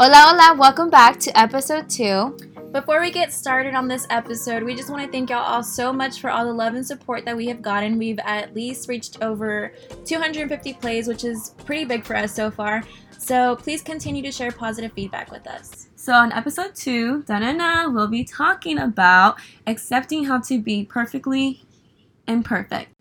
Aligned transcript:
Hola, 0.00 0.14
hola, 0.14 0.56
welcome 0.56 0.90
back 0.90 1.18
to 1.18 1.36
episode 1.36 1.90
two. 1.90 2.38
Before 2.70 3.00
we 3.00 3.10
get 3.10 3.32
started 3.32 3.74
on 3.74 3.88
this 3.88 4.06
episode, 4.10 4.62
we 4.62 4.76
just 4.76 4.90
want 4.90 5.04
to 5.04 5.10
thank 5.10 5.28
y'all 5.28 5.40
all 5.42 5.64
so 5.64 5.92
much 5.92 6.20
for 6.20 6.30
all 6.30 6.46
the 6.46 6.52
love 6.52 6.74
and 6.74 6.86
support 6.86 7.24
that 7.24 7.36
we 7.36 7.48
have 7.48 7.60
gotten. 7.60 7.98
We've 7.98 8.20
at 8.20 8.54
least 8.54 8.88
reached 8.88 9.20
over 9.24 9.72
250 10.04 10.74
plays, 10.74 11.08
which 11.08 11.24
is 11.24 11.52
pretty 11.64 11.84
big 11.84 12.04
for 12.04 12.14
us 12.14 12.32
so 12.32 12.48
far. 12.48 12.84
So 13.18 13.56
please 13.56 13.82
continue 13.82 14.22
to 14.22 14.30
share 14.30 14.52
positive 14.52 14.92
feedback 14.92 15.32
with 15.32 15.48
us. 15.48 15.88
So, 15.96 16.12
on 16.12 16.30
episode 16.30 16.76
two, 16.76 17.24
Danana 17.24 17.92
will 17.92 18.06
be 18.06 18.22
talking 18.22 18.78
about 18.78 19.40
accepting 19.66 20.22
how 20.22 20.38
to 20.42 20.62
be 20.62 20.84
perfectly 20.84 21.64
imperfect. 22.28 22.92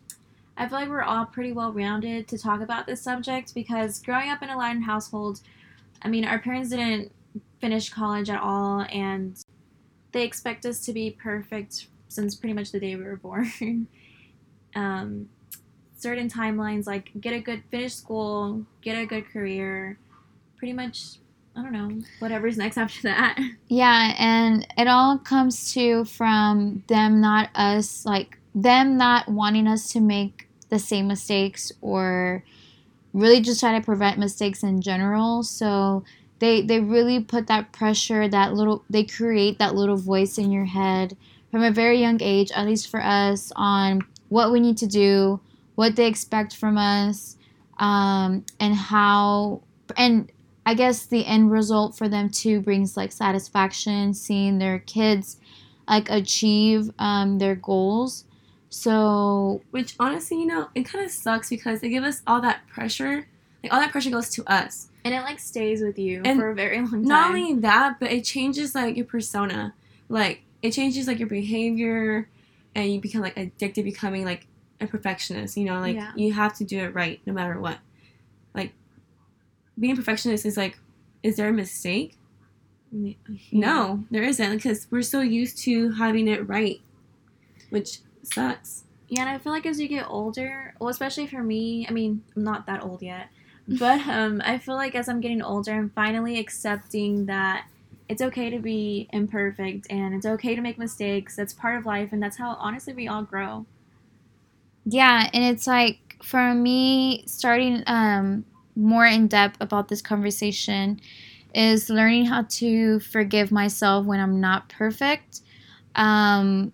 I 0.57 0.67
feel 0.67 0.79
like 0.79 0.89
we're 0.89 1.03
all 1.03 1.27
pretty 1.27 1.51
well 1.51 1.71
rounded 1.71 2.27
to 2.29 2.39
talk 2.39 2.61
about 2.61 2.87
this 2.87 3.03
subject 3.03 3.53
because 3.53 4.01
growing 4.01 4.31
up 4.31 4.41
in 4.41 4.49
a 4.49 4.57
Latin 4.57 4.81
household, 4.81 5.41
I 6.01 6.07
mean, 6.07 6.25
our 6.25 6.39
parents 6.39 6.69
didn't 6.69 7.11
finish 7.59 7.89
college 7.89 8.29
at 8.29 8.41
all, 8.41 8.85
and 8.91 9.37
they 10.11 10.23
expect 10.23 10.65
us 10.65 10.85
to 10.85 10.93
be 10.93 11.11
perfect 11.11 11.87
since 12.07 12.35
pretty 12.35 12.53
much 12.53 12.71
the 12.71 12.79
day 12.79 12.95
we 12.95 13.03
were 13.03 13.17
born. 13.17 13.87
um, 14.75 15.29
certain 15.97 16.29
timelines 16.29 16.87
like 16.87 17.11
get 17.19 17.33
a 17.33 17.39
good 17.39 17.63
finish 17.69 17.93
school, 17.93 18.65
get 18.81 18.97
a 18.97 19.05
good 19.05 19.27
career, 19.27 19.99
pretty 20.57 20.73
much. 20.73 21.19
I 21.55 21.63
don't 21.63 21.73
know 21.73 22.01
whatever's 22.19 22.55
next 22.55 22.77
after 22.77 23.01
that. 23.03 23.39
Yeah, 23.67 24.13
and 24.17 24.65
it 24.77 24.87
all 24.87 25.17
comes 25.17 25.73
to 25.73 26.05
from 26.05 26.83
them, 26.87 27.19
not 27.19 27.49
us, 27.55 28.05
like 28.05 28.37
them 28.53 28.95
not 28.95 29.27
wanting 29.27 29.67
us 29.67 29.91
to 29.93 29.99
make 29.99 30.47
the 30.69 30.79
same 30.79 31.07
mistakes 31.07 31.71
or 31.81 32.43
really 33.13 33.41
just 33.41 33.59
try 33.59 33.77
to 33.77 33.85
prevent 33.85 34.19
mistakes 34.19 34.63
in 34.63 34.81
general. 34.81 35.43
So 35.43 36.03
they 36.39 36.61
they 36.61 36.79
really 36.79 37.19
put 37.19 37.47
that 37.47 37.71
pressure, 37.71 38.27
that 38.27 38.53
little 38.53 38.83
they 38.89 39.03
create 39.03 39.59
that 39.59 39.75
little 39.75 39.97
voice 39.97 40.37
in 40.37 40.51
your 40.51 40.65
head 40.65 41.17
from 41.51 41.63
a 41.63 41.71
very 41.71 41.99
young 41.99 42.21
age, 42.21 42.51
at 42.51 42.65
least 42.65 42.89
for 42.89 43.01
us, 43.01 43.51
on 43.55 44.01
what 44.29 44.51
we 44.51 44.59
need 44.59 44.77
to 44.77 44.87
do, 44.87 45.39
what 45.75 45.95
they 45.95 46.07
expect 46.07 46.55
from 46.55 46.77
us, 46.77 47.37
um, 47.79 48.45
and 48.59 48.75
how 48.75 49.61
and 49.95 50.31
I 50.65 50.73
guess 50.73 51.05
the 51.05 51.25
end 51.25 51.51
result 51.51 51.97
for 51.97 52.09
them 52.09 52.29
too 52.29 52.59
brings 52.61 52.97
like 52.97 53.11
satisfaction, 53.11 54.13
seeing 54.13 54.57
their 54.59 54.79
kids 54.79 55.37
like 55.87 56.09
achieve 56.09 56.91
um, 56.99 57.39
their 57.39 57.55
goals. 57.55 58.25
So, 58.69 59.61
Which 59.71 59.95
honestly, 59.99 60.39
you 60.39 60.45
know, 60.45 60.69
it 60.75 60.83
kind 60.83 61.05
of 61.05 61.11
sucks 61.11 61.49
because 61.49 61.81
they 61.81 61.89
give 61.89 62.03
us 62.03 62.21
all 62.27 62.41
that 62.41 62.67
pressure. 62.67 63.27
Like 63.63 63.73
all 63.73 63.79
that 63.79 63.91
pressure 63.91 64.09
goes 64.09 64.29
to 64.31 64.43
us. 64.51 64.89
And 65.03 65.13
it 65.13 65.21
like 65.21 65.39
stays 65.39 65.81
with 65.81 65.97
you 65.97 66.21
And 66.25 66.39
for 66.39 66.49
a 66.49 66.55
very 66.55 66.77
long 66.77 66.89
time. 66.91 67.03
Not 67.03 67.29
only 67.29 67.53
that, 67.61 67.99
but 67.99 68.11
it 68.11 68.23
changes 68.23 68.75
like 68.75 68.97
your 68.97 69.05
persona. 69.05 69.73
Like 70.09 70.41
it 70.61 70.71
changes 70.71 71.07
like 71.07 71.19
your 71.19 71.29
behavior, 71.29 72.29
and 72.75 72.91
you 72.91 72.99
become 72.99 73.21
like 73.21 73.37
addicted, 73.37 73.75
to 73.75 73.83
becoming 73.83 74.25
like 74.25 74.47
a 74.81 74.87
perfectionist. 74.87 75.57
You 75.57 75.65
know, 75.65 75.79
like 75.79 75.95
Yeah. 75.95 76.11
you 76.15 76.33
have 76.33 76.53
to 76.57 76.63
do 76.65 76.79
it 76.79 76.93
right 76.93 77.21
no 77.25 77.33
matter 77.33 77.59
what. 77.59 77.79
Like 78.53 78.73
being 79.79 79.93
a 79.93 79.95
perfectionist 79.95 80.45
is 80.45 80.57
like, 80.57 80.77
is 81.23 81.37
there 81.37 81.49
a 81.49 81.53
mistake? 81.53 82.17
No, 83.51 84.05
there 84.11 84.23
isn't 84.23 84.55
because 84.55 84.87
we're 84.89 85.01
so 85.01 85.21
used 85.21 85.57
to 85.59 85.91
having 85.91 86.27
it 86.27 86.47
right, 86.47 86.79
which 87.69 87.99
sucks. 88.27 88.83
Yeah, 89.09 89.21
and 89.21 89.29
I 89.29 89.37
feel 89.37 89.53
like 89.53 89.65
as 89.65 89.79
you 89.79 89.87
get 89.87 90.07
older, 90.09 90.73
well, 90.79 90.89
especially 90.89 91.27
for 91.27 91.41
me, 91.43 91.85
I 91.87 91.91
mean, 91.91 92.23
I'm 92.35 92.43
not 92.43 92.65
that 92.65 92.83
old 92.83 93.01
yet, 93.01 93.29
but 93.67 94.01
um, 94.07 94.41
I 94.45 94.57
feel 94.57 94.75
like 94.75 94.95
as 94.95 95.07
I'm 95.09 95.21
getting 95.21 95.41
older, 95.41 95.73
I'm 95.73 95.89
finally 95.91 96.39
accepting 96.39 97.25
that 97.27 97.67
it's 98.09 98.21
okay 98.21 98.49
to 98.49 98.59
be 98.59 99.09
imperfect 99.11 99.87
and 99.89 100.13
it's 100.13 100.25
okay 100.25 100.55
to 100.55 100.61
make 100.61 100.77
mistakes. 100.77 101.35
That's 101.35 101.53
part 101.53 101.77
of 101.77 101.85
life, 101.85 102.11
and 102.11 102.21
that's 102.21 102.37
how 102.37 102.51
honestly 102.59 102.93
we 102.93 103.07
all 103.07 103.23
grow. 103.23 103.65
yeah, 104.85 105.29
and 105.33 105.43
it's 105.43 105.67
like 105.67 105.99
for 106.23 106.53
me, 106.53 107.23
starting 107.27 107.83
um, 107.87 108.45
more 108.75 109.05
in 109.05 109.27
depth 109.27 109.57
about 109.59 109.89
this 109.89 110.01
conversation 110.01 110.99
is 111.53 111.89
learning 111.89 112.25
how 112.25 112.43
to 112.49 112.99
forgive 113.01 113.51
myself 113.51 114.05
when 114.05 114.19
I'm 114.19 114.39
not 114.39 114.69
perfect. 114.69 115.41
Um, 115.95 116.71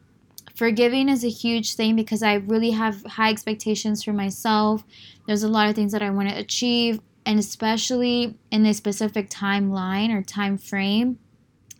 forgiving 0.53 1.09
is 1.09 1.23
a 1.23 1.29
huge 1.29 1.75
thing 1.75 1.95
because 1.95 2.23
I 2.23 2.35
really 2.35 2.71
have 2.71 3.03
high 3.05 3.29
expectations 3.29 4.03
for 4.03 4.13
myself. 4.13 4.83
There's 5.27 5.43
a 5.43 5.47
lot 5.47 5.69
of 5.69 5.75
things 5.75 5.91
that 5.91 6.01
I 6.03 6.09
want 6.09 6.29
to 6.29 6.37
achieve, 6.37 6.99
and 7.25 7.39
especially 7.39 8.35
in 8.51 8.65
a 8.65 8.73
specific 8.73 9.29
timeline 9.29 10.13
or 10.13 10.21
time 10.21 10.57
frame. 10.57 11.19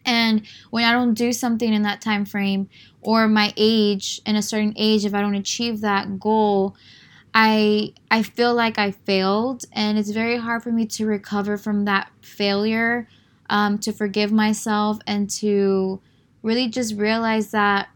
And 0.05 0.45
when 0.69 0.83
I 0.83 0.91
don't 0.91 1.13
do 1.13 1.31
something 1.31 1.73
in 1.73 1.83
that 1.83 2.01
time 2.01 2.25
frame, 2.25 2.69
or 3.01 3.27
my 3.27 3.53
age 3.57 4.21
in 4.25 4.35
a 4.35 4.41
certain 4.41 4.73
age, 4.75 5.05
if 5.05 5.13
I 5.13 5.21
don't 5.21 5.35
achieve 5.35 5.81
that 5.81 6.19
goal, 6.19 6.75
I 7.33 7.93
I 8.11 8.23
feel 8.23 8.53
like 8.53 8.77
I 8.77 8.91
failed, 8.91 9.65
and 9.71 9.97
it's 9.97 10.11
very 10.11 10.37
hard 10.37 10.63
for 10.63 10.71
me 10.71 10.85
to 10.87 11.05
recover 11.05 11.57
from 11.57 11.85
that 11.85 12.11
failure, 12.21 13.07
um, 13.49 13.77
to 13.79 13.91
forgive 13.91 14.31
myself, 14.31 14.99
and 15.07 15.29
to 15.31 16.01
really 16.43 16.67
just 16.67 16.95
realize 16.95 17.51
that 17.51 17.89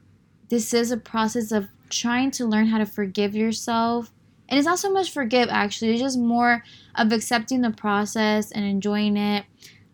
this 0.49 0.73
is 0.73 0.91
a 0.91 0.97
process 0.97 1.51
of 1.51 1.67
trying 1.89 2.31
to 2.31 2.45
learn 2.45 2.67
how 2.67 2.77
to 2.77 2.85
forgive 2.85 3.35
yourself. 3.35 4.11
And 4.49 4.57
it's 4.57 4.65
not 4.65 4.79
so 4.79 4.91
much 4.91 5.11
forgive, 5.11 5.49
actually, 5.49 5.91
it's 5.91 6.01
just 6.01 6.17
more 6.17 6.63
of 6.95 7.11
accepting 7.11 7.61
the 7.61 7.71
process 7.71 8.51
and 8.51 8.63
enjoying 8.63 9.17
it. 9.17 9.45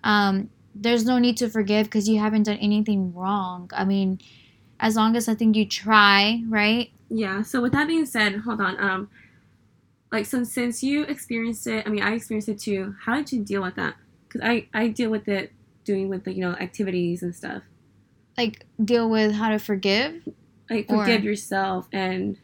Um, 0.03 0.49
there's 0.75 1.05
no 1.05 1.17
need 1.17 1.37
to 1.37 1.49
forgive 1.49 1.87
because 1.87 2.07
you 2.07 2.19
haven't 2.19 2.43
done 2.43 2.57
anything 2.57 3.13
wrong. 3.13 3.69
I 3.73 3.85
mean, 3.85 4.19
as 4.79 4.95
long 4.95 5.15
as 5.15 5.27
I 5.27 5.35
think 5.35 5.55
you 5.55 5.67
try, 5.67 6.43
right? 6.47 6.91
Yeah. 7.09 7.41
So 7.41 7.61
with 7.61 7.73
that 7.73 7.87
being 7.87 8.05
said, 8.05 8.37
hold 8.37 8.61
on. 8.61 8.79
Um, 8.79 9.09
like 10.11 10.25
so 10.25 10.43
since 10.43 10.83
you 10.83 11.03
experienced 11.03 11.65
it, 11.67 11.85
I 11.85 11.89
mean, 11.89 12.03
I 12.03 12.13
experienced 12.13 12.49
it 12.49 12.59
too. 12.59 12.95
How 13.03 13.15
did 13.17 13.31
you 13.31 13.43
deal 13.43 13.63
with 13.63 13.75
that? 13.75 13.95
Because 14.27 14.41
I 14.43 14.67
I 14.73 14.87
deal 14.87 15.09
with 15.09 15.27
it 15.27 15.51
doing 15.83 16.09
with 16.09 16.23
the 16.23 16.33
you 16.33 16.41
know 16.41 16.53
activities 16.53 17.23
and 17.23 17.35
stuff. 17.35 17.63
Like, 18.37 18.65
deal 18.83 19.09
with 19.09 19.33
how 19.33 19.49
to 19.49 19.59
forgive. 19.59 20.27
Like 20.69 20.85
Or- 20.89 21.03
forgive 21.03 21.23
yourself 21.23 21.87
and 21.91 22.37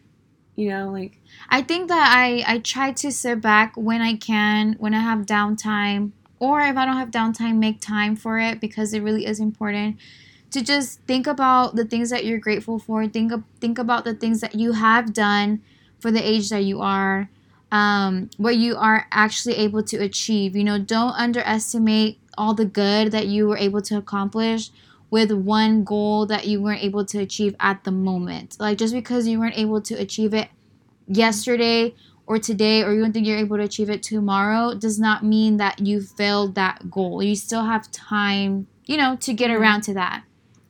you 0.56 0.70
know 0.70 0.92
like 0.92 1.20
I 1.50 1.62
think 1.62 1.88
that 1.88 2.14
I 2.16 2.44
I 2.48 2.60
try 2.60 2.92
to 2.92 3.12
sit 3.12 3.42
back 3.42 3.74
when 3.76 4.02
I 4.02 4.16
can, 4.16 4.76
when 4.80 4.94
I 4.94 5.00
have 5.00 5.26
downtime, 5.26 6.12
or 6.40 6.62
if 6.62 6.76
I 6.78 6.86
don't 6.86 6.98
have 6.98 7.12
downtime, 7.12 7.58
make 7.58 7.80
time 7.82 8.16
for 8.16 8.40
it 8.40 8.60
because 8.60 8.94
it 8.94 9.02
really 9.02 9.26
is 9.26 9.40
important 9.40 9.98
to 10.52 10.62
just 10.62 11.00
think 11.02 11.28
about 11.28 11.76
the 11.76 11.86
things 11.86 12.10
that 12.10 12.26
you're 12.26 12.40
grateful 12.40 12.80
for. 12.80 13.08
Think 13.08 13.32
of, 13.32 13.44
think 13.60 13.78
about 13.78 14.04
the 14.04 14.14
things 14.14 14.42
that 14.42 14.56
you 14.56 14.74
have 14.74 15.14
done 15.14 15.62
for 16.00 16.12
the 16.12 16.28
age 16.28 16.50
that 16.50 16.64
you 16.64 16.82
are, 16.82 17.30
um, 17.72 18.30
what 18.38 18.58
you 18.58 18.76
are 18.76 19.06
actually 19.12 19.56
able 19.58 19.84
to 19.84 19.98
achieve. 19.98 20.56
You 20.56 20.64
know, 20.64 20.80
don't 20.80 21.14
underestimate 21.14 22.20
all 22.38 22.54
the 22.54 22.66
good 22.66 23.12
that 23.12 23.28
you 23.28 23.48
were 23.48 23.58
able 23.58 23.82
to 23.84 23.98
accomplish 23.98 24.72
with 25.10 25.32
one 25.32 25.84
goal 25.84 26.26
that 26.28 26.48
you 26.48 26.62
weren't 26.62 26.84
able 26.84 27.04
to 27.06 27.20
achieve 27.20 27.56
at 27.60 27.84
the 27.84 27.92
moment. 27.92 28.58
Like 28.60 28.78
just 28.78 28.94
because 28.94 29.28
you 29.28 29.40
weren't 29.40 29.58
able 29.58 29.82
to 29.82 29.96
achieve 29.96 30.34
it 30.34 30.50
yesterday 31.08 31.96
or 32.28 32.38
today 32.38 32.84
or 32.84 32.94
you 32.94 33.02
don't 33.02 33.12
think 33.14 33.26
you're 33.26 33.38
able 33.38 33.58
to 33.58 33.64
achieve 33.64 33.90
it 33.90 34.04
tomorrow 34.04 34.76
does 34.76 35.00
not 35.00 35.24
mean 35.26 35.58
that 35.58 35.80
you 35.80 36.02
failed 36.02 36.56
that 36.56 36.92
goal. 36.92 37.24
You 37.24 37.36
still 37.36 37.64
have 37.66 37.90
time, 37.92 38.68
you 38.86 38.98
know, 38.98 39.16
to 39.18 39.34
get 39.34 39.50
Mhm. 39.50 39.60
around 39.60 39.82
to 39.84 39.94
that. 39.96 40.24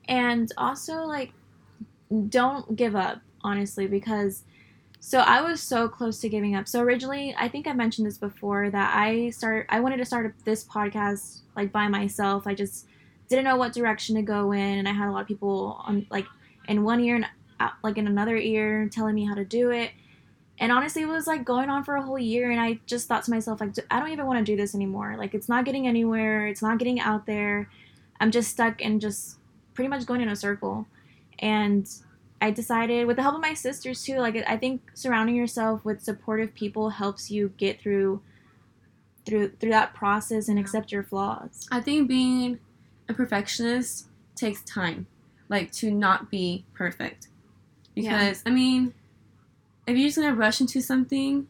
and 0.08 0.52
also 0.58 1.04
like 1.04 1.34
don't 2.30 2.76
give 2.76 2.96
up 2.96 3.22
honestly 3.44 3.88
because 3.88 4.44
so 5.00 5.20
i 5.20 5.42
was 5.42 5.62
so 5.62 5.88
close 5.88 6.20
to 6.20 6.28
giving 6.28 6.56
up 6.56 6.68
so 6.68 6.82
originally 6.82 7.34
i 7.38 7.48
think 7.48 7.68
i 7.68 7.74
mentioned 7.74 8.08
this 8.08 8.18
before 8.18 8.70
that 8.70 8.92
i 8.96 9.30
start 9.30 9.66
i 9.70 9.80
wanted 9.80 9.98
to 9.98 10.06
start 10.06 10.34
this 10.46 10.64
podcast 10.66 11.42
like 11.56 11.72
by 11.72 11.88
myself 11.88 12.48
i 12.48 12.54
just 12.54 12.88
didn't 13.30 13.46
know 13.46 13.58
what 13.58 13.74
direction 13.74 14.16
to 14.16 14.22
go 14.22 14.52
in 14.52 14.80
and 14.80 14.88
i 14.88 14.92
had 14.92 15.08
a 15.08 15.12
lot 15.12 15.22
of 15.22 15.28
people 15.28 15.82
on 15.86 16.06
like 16.10 16.26
in 16.68 16.84
one 16.84 17.00
ear 17.00 17.16
and 17.16 17.26
out, 17.60 17.74
like 17.84 17.98
in 17.98 18.08
another 18.08 18.38
ear 18.38 18.90
telling 18.92 19.16
me 19.16 19.26
how 19.26 19.34
to 19.34 19.44
do 19.44 19.72
it. 19.72 19.92
And 20.60 20.72
honestly 20.72 21.02
it 21.04 21.08
was 21.08 21.28
like 21.28 21.46
going 21.46 21.70
on 21.70 21.84
for 21.84 21.96
a 21.96 22.02
whole 22.02 22.20
year 22.20 22.52
and 22.52 22.60
i 22.60 22.80
just 22.86 23.08
thought 23.08 23.24
to 23.24 23.32
myself 23.32 23.60
like 23.62 23.74
i 23.90 24.00
don't 24.00 24.12
even 24.12 24.28
want 24.28 24.40
to 24.40 24.52
do 24.52 24.58
this 24.58 24.76
anymore. 24.76 25.16
Like 25.18 25.34
it's 25.34 25.50
not 25.50 25.66
getting 25.66 25.88
anywhere. 25.88 26.48
It's 26.48 26.62
not 26.62 26.80
getting 26.80 27.00
out 27.00 27.26
there. 27.26 27.70
I'm 28.20 28.32
just 28.32 28.52
stuck 28.52 28.84
and 28.84 29.00
just 29.00 29.38
pretty 29.74 29.88
much 29.88 30.06
going 30.06 30.22
in 30.22 30.28
a 30.28 30.36
circle. 30.36 30.86
And 31.40 31.90
I 32.42 32.52
decided, 32.52 33.08
with 33.08 33.18
the 33.18 33.22
help 33.22 33.36
of 33.36 33.42
my 33.42 33.54
sisters 33.54 34.04
too, 34.04 34.20
like 34.20 34.36
I 34.48 34.58
think 34.58 34.82
surrounding 34.94 35.36
yourself 35.36 35.84
with 35.84 36.02
supportive 36.02 36.54
people 36.54 36.90
helps 36.90 37.30
you 37.32 37.54
get 37.58 37.82
through 37.82 38.22
through 39.26 39.52
through 39.60 39.72
that 39.72 39.94
process 39.94 40.48
and 40.48 40.60
accept 40.60 40.92
your 40.92 41.04
flaws. 41.04 41.68
I 41.72 41.82
think 41.82 42.08
being 42.08 42.60
a 43.10 43.14
perfectionist 43.14 44.08
takes 44.36 44.64
time, 44.64 45.08
like 45.50 45.72
to 45.74 45.92
not 45.92 46.32
be 46.32 46.66
perfect. 46.74 47.28
Yeah. 47.96 48.18
Because 48.18 48.44
I 48.46 48.52
mean, 48.52 48.94
if 49.88 49.98
you're 49.98 50.08
just 50.08 50.18
gonna 50.18 50.36
rush 50.36 50.62
into 50.62 50.82
something, 50.82 51.48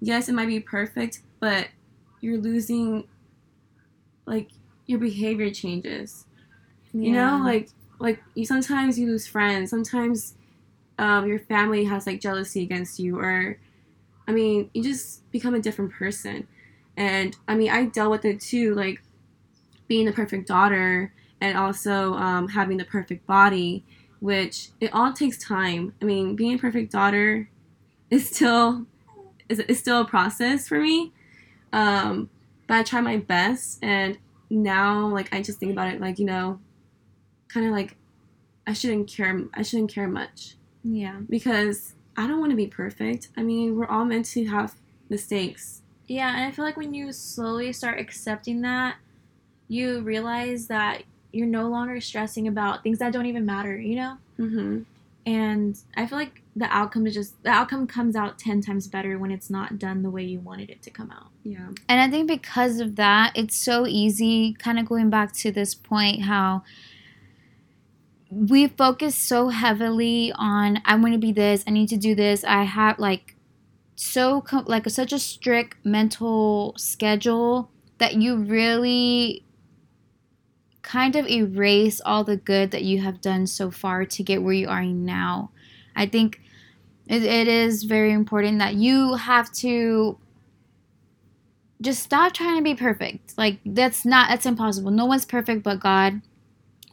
yes, 0.00 0.28
it 0.28 0.32
might 0.32 0.48
be 0.48 0.60
perfect, 0.60 1.22
but 1.40 1.68
you're 2.20 2.38
losing 2.38 3.06
like 4.26 4.50
your 4.86 4.98
behavior 4.98 5.50
changes. 5.50 6.26
You 6.92 7.12
know, 7.12 7.40
like 7.44 7.68
like 7.98 8.22
you 8.34 8.46
sometimes 8.46 8.98
you 8.98 9.06
lose 9.06 9.26
friends. 9.26 9.70
Sometimes 9.70 10.34
um, 10.98 11.26
your 11.26 11.38
family 11.38 11.84
has 11.84 12.06
like 12.06 12.20
jealousy 12.20 12.62
against 12.62 12.98
you, 12.98 13.18
or 13.18 13.58
I 14.26 14.32
mean, 14.32 14.70
you 14.74 14.82
just 14.82 15.30
become 15.30 15.54
a 15.54 15.60
different 15.60 15.92
person. 15.92 16.48
And 16.96 17.36
I 17.46 17.54
mean, 17.54 17.70
I 17.70 17.84
dealt 17.84 18.10
with 18.10 18.24
it 18.24 18.40
too, 18.40 18.74
like 18.74 19.02
being 19.88 20.06
the 20.06 20.12
perfect 20.12 20.48
daughter 20.48 21.12
and 21.40 21.56
also 21.56 22.14
um, 22.14 22.48
having 22.48 22.76
the 22.78 22.84
perfect 22.84 23.26
body, 23.26 23.84
which 24.20 24.70
it 24.80 24.92
all 24.92 25.12
takes 25.12 25.38
time. 25.38 25.92
I 26.00 26.04
mean, 26.04 26.34
being 26.36 26.54
a 26.54 26.58
perfect 26.58 26.92
daughter 26.92 27.48
is 28.10 28.28
still 28.30 28.86
is, 29.48 29.60
is 29.60 29.78
still 29.78 30.00
a 30.00 30.04
process 30.04 30.66
for 30.68 30.80
me. 30.80 31.12
Um, 31.72 32.30
but 32.66 32.78
I 32.78 32.82
try 32.82 33.00
my 33.00 33.18
best, 33.18 33.78
and 33.82 34.18
now 34.50 35.06
like 35.08 35.34
I 35.34 35.42
just 35.42 35.58
think 35.58 35.72
about 35.72 35.92
it 35.92 36.00
like 36.00 36.18
you 36.18 36.24
know, 36.24 36.58
kind 37.48 37.66
of 37.66 37.72
like 37.72 37.96
I 38.66 38.72
shouldn't 38.72 39.08
care. 39.08 39.44
I 39.54 39.62
shouldn't 39.62 39.90
care 39.92 40.08
much 40.08 40.56
Yeah. 40.82 41.20
because 41.28 41.94
I 42.16 42.26
don't 42.26 42.40
want 42.40 42.50
to 42.50 42.56
be 42.56 42.66
perfect. 42.66 43.28
I 43.36 43.42
mean, 43.42 43.76
we're 43.76 43.86
all 43.86 44.04
meant 44.04 44.26
to 44.26 44.44
have 44.46 44.74
mistakes. 45.08 45.82
Yeah, 46.08 46.34
and 46.34 46.44
I 46.44 46.50
feel 46.50 46.64
like 46.64 46.76
when 46.76 46.94
you 46.94 47.12
slowly 47.12 47.72
start 47.72 47.98
accepting 48.00 48.62
that, 48.62 48.96
you 49.68 50.00
realize 50.00 50.66
that 50.68 51.02
you're 51.32 51.46
no 51.46 51.68
longer 51.68 52.00
stressing 52.00 52.48
about 52.48 52.82
things 52.82 52.98
that 52.98 53.12
don't 53.12 53.26
even 53.26 53.44
matter, 53.44 53.78
you 53.78 53.96
know? 53.96 54.18
Mm-hmm. 54.38 54.82
And 55.26 55.76
I 55.96 56.06
feel 56.06 56.18
like 56.18 56.42
the 56.54 56.66
outcome 56.66 57.06
is 57.06 57.14
just 57.14 57.42
the 57.42 57.50
outcome 57.50 57.86
comes 57.86 58.14
out 58.14 58.38
10 58.38 58.60
times 58.60 58.86
better 58.86 59.18
when 59.18 59.32
it's 59.32 59.50
not 59.50 59.78
done 59.78 60.02
the 60.02 60.10
way 60.10 60.22
you 60.22 60.38
wanted 60.38 60.70
it 60.70 60.82
to 60.82 60.90
come 60.90 61.10
out. 61.10 61.30
Yeah. 61.42 61.68
And 61.88 62.00
I 62.00 62.08
think 62.08 62.28
because 62.28 62.78
of 62.78 62.94
that, 62.96 63.32
it's 63.34 63.56
so 63.56 63.86
easy, 63.86 64.54
kind 64.54 64.78
of 64.78 64.86
going 64.86 65.10
back 65.10 65.32
to 65.32 65.50
this 65.50 65.74
point, 65.74 66.22
how 66.22 66.62
we 68.30 68.68
focus 68.68 69.16
so 69.16 69.48
heavily 69.48 70.32
on 70.36 70.80
I 70.84 70.94
want 70.96 71.12
to 71.14 71.18
be 71.18 71.32
this, 71.32 71.64
I 71.66 71.70
need 71.70 71.88
to 71.88 71.96
do 71.96 72.14
this, 72.14 72.44
I 72.44 72.62
have 72.62 72.98
like 72.98 73.34
so 73.96 74.44
like 74.66 74.88
such 74.90 75.12
a 75.12 75.18
strict 75.18 75.84
mental 75.84 76.74
schedule 76.76 77.70
that 77.98 78.14
you 78.14 78.36
really 78.36 79.42
kind 80.86 81.16
of 81.16 81.26
erase 81.26 82.00
all 82.00 82.22
the 82.22 82.36
good 82.36 82.70
that 82.70 82.84
you 82.84 83.00
have 83.02 83.20
done 83.20 83.46
so 83.46 83.70
far 83.70 84.04
to 84.06 84.22
get 84.22 84.42
where 84.42 84.54
you 84.54 84.68
are 84.68 84.84
now. 84.84 85.50
I 85.96 86.06
think 86.06 86.40
it, 87.08 87.24
it 87.24 87.48
is 87.48 87.82
very 87.82 88.12
important 88.12 88.60
that 88.60 88.74
you 88.76 89.14
have 89.14 89.52
to 89.54 90.16
just 91.82 92.04
stop 92.04 92.32
trying 92.32 92.58
to 92.58 92.62
be 92.62 92.76
perfect. 92.76 93.36
Like 93.36 93.58
that's 93.66 94.06
not 94.06 94.30
that's 94.30 94.46
impossible. 94.46 94.92
No 94.92 95.06
one's 95.06 95.26
perfect 95.26 95.64
but 95.64 95.80
God. 95.80 96.22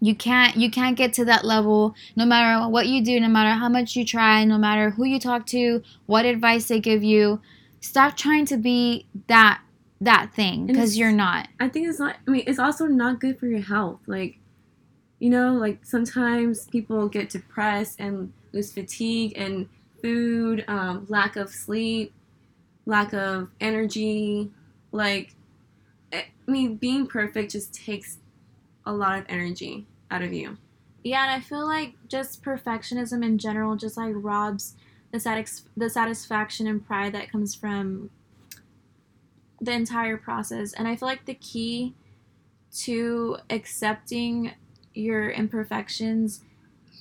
You 0.02 0.16
can't 0.16 0.58
you 0.58 0.72
can't 0.72 0.98
get 0.98 1.14
to 1.14 1.26
that 1.26 1.46
level 1.46 1.94
no 2.16 2.26
matter 2.26 2.68
what 2.68 2.88
you 2.88 3.04
do, 3.04 3.20
no 3.20 3.30
matter 3.30 3.52
how 3.52 3.70
much 3.70 3.96
you 3.96 4.04
try, 4.04 4.44
no 4.44 4.58
matter 4.58 4.90
who 4.90 5.06
you 5.06 5.20
talk 5.20 5.46
to, 5.48 5.84
what 6.08 6.26
advice 6.26 6.68
they 6.68 6.80
give 6.80 7.04
you. 7.04 7.42
Stop 7.80 8.18
trying 8.18 8.48
to 8.48 8.58
be 8.58 9.06
that 9.28 9.62
that 10.06 10.34
thing 10.34 10.66
because 10.66 10.98
you're 10.98 11.12
not. 11.12 11.48
I 11.60 11.70
think 11.70 11.88
it's 11.88 12.00
not. 12.00 12.18
I 12.28 12.32
mean, 12.32 12.44
it's 12.48 12.60
also 12.60 12.86
not 12.86 13.20
good 13.20 13.40
for 13.40 13.48
your 13.48 13.62
health. 13.62 14.02
Like, 14.08 14.40
you 15.20 15.30
know, 15.30 15.54
like 15.54 15.86
sometimes 15.86 16.68
people 16.68 17.08
get 17.08 17.30
depressed 17.30 18.00
and 18.00 18.34
lose 18.52 18.72
fatigue 18.72 19.34
and 19.36 19.68
food, 20.02 20.66
um, 20.68 21.06
lack 21.10 21.36
of 21.36 21.50
sleep, 21.50 22.14
lack 22.86 23.14
of 23.14 23.50
energy. 23.60 24.52
Like, 24.92 25.36
I 26.12 26.26
I 26.48 26.52
mean, 26.52 26.76
being 26.76 27.08
perfect 27.08 27.52
just 27.52 27.74
takes 27.74 28.18
a 28.86 28.94
lot 28.94 29.20
of 29.20 29.26
energy 29.30 29.86
out 30.12 30.22
of 30.22 30.34
you. 30.34 30.58
Yeah, 31.04 31.24
and 31.24 31.32
I 31.32 31.40
feel 31.46 31.66
like 31.66 31.96
just 32.08 32.44
perfectionism 32.44 33.24
in 33.24 33.38
general 33.38 33.76
just 33.76 33.98
like 33.98 34.14
robs 34.16 34.76
the 35.12 35.20
satis- 35.20 35.64
the 35.76 35.90
satisfaction 35.90 36.68
and 36.68 36.86
pride 36.86 37.14
that 37.14 37.32
comes 37.32 37.54
from 37.56 38.10
the 39.64 39.72
entire 39.72 40.18
process. 40.18 40.74
And 40.74 40.88
I 40.88 40.96
feel 40.96 41.08
like 41.08 41.26
the 41.26 41.34
key 41.34 41.94
to 42.80 43.38
accepting 43.50 44.52
your 44.94 45.30
imperfections 45.30 46.42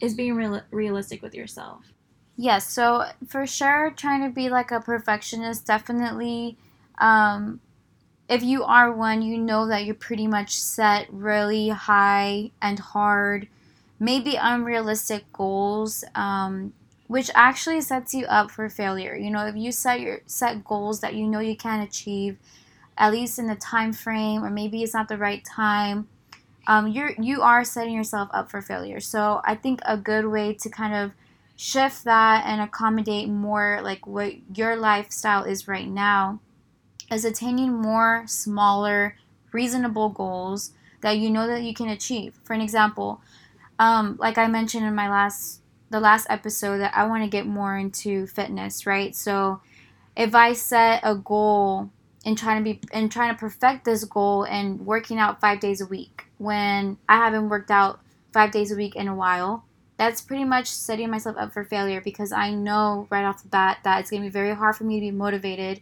is 0.01 0.15
being 0.15 0.35
real- 0.35 0.63
realistic 0.71 1.23
with 1.23 1.35
yourself. 1.35 1.93
Yes, 2.37 2.69
so 2.69 3.05
for 3.27 3.47
sure, 3.47 3.93
trying 3.97 4.23
to 4.23 4.31
be 4.31 4.49
like 4.49 4.71
a 4.71 4.81
perfectionist 4.81 5.67
definitely. 5.67 6.57
Um, 6.99 7.61
if 8.29 8.43
you 8.43 8.65
are 8.65 8.91
one, 8.93 9.23
you 9.23 9.37
know 9.39 9.67
that 9.67 9.85
you're 9.85 9.95
pretty 9.95 10.27
much 10.27 10.59
set 10.59 11.07
really 11.13 11.69
high 11.69 12.51
and 12.61 12.79
hard, 12.79 13.49
maybe 14.01 14.37
unrealistic 14.37 15.31
goals, 15.33 16.05
um, 16.15 16.73
which 17.13 17.31
actually 17.35 17.83
sets 17.83 18.15
you 18.15 18.25
up 18.25 18.51
for 18.51 18.71
failure. 18.71 19.15
You 19.15 19.29
know, 19.29 19.47
if 19.47 19.55
you 19.55 19.71
set 19.71 20.01
your 20.01 20.23
set 20.25 20.65
goals 20.65 21.01
that 21.01 21.15
you 21.15 21.27
know 21.27 21.41
you 21.41 21.55
can't 21.55 21.87
achieve, 21.87 22.39
at 22.97 23.13
least 23.13 23.39
in 23.39 23.49
the 23.49 23.55
time 23.55 23.93
frame, 23.93 24.43
or 24.43 24.49
maybe 24.49 24.83
it's 24.83 24.95
not 24.95 25.09
the 25.09 25.19
right 25.19 25.45
time, 25.45 26.09
um, 26.67 26.89
you're 26.89 27.13
you 27.21 27.43
are 27.43 27.65
setting 27.65 27.93
yourself 27.93 28.31
up 28.33 28.51
for 28.51 28.63
failure. 28.63 28.99
So 28.99 29.43
I 29.45 29.57
think 29.57 29.81
a 29.85 29.99
good 29.99 30.25
way 30.29 30.55
to 30.55 30.71
kind 30.71 30.95
of 30.95 31.13
shift 31.55 32.05
that 32.05 32.45
and 32.47 32.63
accommodate 32.63 33.29
more 33.29 33.81
like 33.83 34.07
what 34.07 34.33
your 34.57 34.75
lifestyle 34.75 35.45
is 35.45 35.69
right 35.69 35.89
now 35.89 36.41
is 37.11 37.27
attaining 37.27 37.75
more 37.75 38.25
smaller 38.27 39.17
reasonable 39.53 40.09
goals 40.09 40.73
that 41.03 41.19
you 41.19 41.29
know 41.29 41.47
that 41.47 41.61
you 41.61 41.75
can 41.75 41.91
achieve 41.91 42.41
for 42.43 42.55
an 42.55 42.63
example 42.63 43.21
um, 43.79 44.17
like 44.19 44.39
i 44.39 44.47
mentioned 44.47 44.87
in 44.87 44.95
my 44.95 45.11
last 45.11 45.62
the 45.93 46.01
last 46.01 46.27
episode 46.29 46.79
that 46.79 46.93
i 46.97 47.07
want 47.07 47.23
to 47.23 47.29
get 47.29 47.47
more 47.47 47.79
into 47.79 48.27
fitness 48.27 48.87
right 48.87 49.15
so 49.15 49.61
if 50.17 50.35
i 50.35 50.53
set 50.53 51.01
a 51.05 51.15
goal 51.15 51.91
and 52.25 52.37
trying 52.37 52.63
to 52.63 52.65
be 52.65 52.81
and 52.93 53.11
trying 53.11 53.33
to 53.33 53.39
perfect 53.39 53.85
this 53.85 54.05
goal 54.05 54.45
and 54.45 54.85
working 54.85 55.19
out 55.19 55.41
five 55.41 55.61
days 55.61 55.81
a 55.81 55.87
week 55.87 56.25
when 56.39 56.97
i 57.09 57.17
haven't 57.17 57.49
worked 57.49 57.71
out 57.71 58.01
five 58.33 58.51
days 58.51 58.73
a 58.73 58.77
week 58.77 58.97
in 58.97 59.07
a 59.07 59.15
while 59.15 59.65
that's 60.03 60.21
pretty 60.21 60.45
much 60.45 60.67
setting 60.67 61.11
myself 61.11 61.37
up 61.37 61.53
for 61.53 61.65
failure 61.65 62.01
because 62.01 62.33
I 62.33 62.51
know 62.51 63.07
right 63.09 63.25
off 63.25 63.45
the 63.45 63.49
bat 63.49 63.79
that 63.85 64.01
it's 64.01 64.11
going 64.11 64.23
to 64.23 64.29
be 64.29 64.33
very 64.33 64.53
hard 64.53 64.75
for 64.75 64.83
me 64.83 64.97
to 64.99 65.07
be 65.07 65.11
motivated 65.13 65.81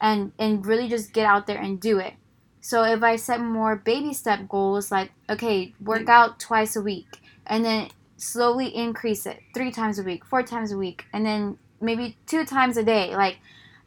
and 0.00 0.30
and 0.38 0.64
really 0.64 0.88
just 0.88 1.12
get 1.12 1.26
out 1.26 1.48
there 1.48 1.58
and 1.58 1.80
do 1.80 1.98
it. 1.98 2.14
So 2.60 2.84
if 2.84 3.02
I 3.02 3.16
set 3.16 3.40
more 3.40 3.74
baby 3.74 4.12
step 4.12 4.48
goals 4.48 4.92
like 4.92 5.10
okay, 5.28 5.74
work 5.80 6.02
mm. 6.02 6.08
out 6.08 6.38
twice 6.38 6.76
a 6.76 6.80
week 6.80 7.20
and 7.46 7.64
then 7.64 7.88
slowly 8.18 8.66
increase 8.74 9.24
it 9.24 9.40
3 9.54 9.70
times 9.70 9.98
a 9.98 10.02
week, 10.02 10.24
4 10.26 10.42
times 10.42 10.70
a 10.72 10.76
week 10.76 11.06
and 11.12 11.24
then 11.24 11.56
maybe 11.80 12.16
2 12.26 12.44
times 12.44 12.76
a 12.76 12.82
day. 12.82 13.16
Like 13.16 13.38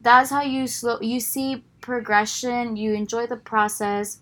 that's 0.02 0.32
how 0.32 0.42
you 0.42 0.66
slow 0.66 1.00
you 1.02 1.20
see 1.20 1.64
progression, 1.82 2.76
you 2.76 2.94
enjoy 2.94 3.28
the 3.28 3.38
process. 3.38 4.20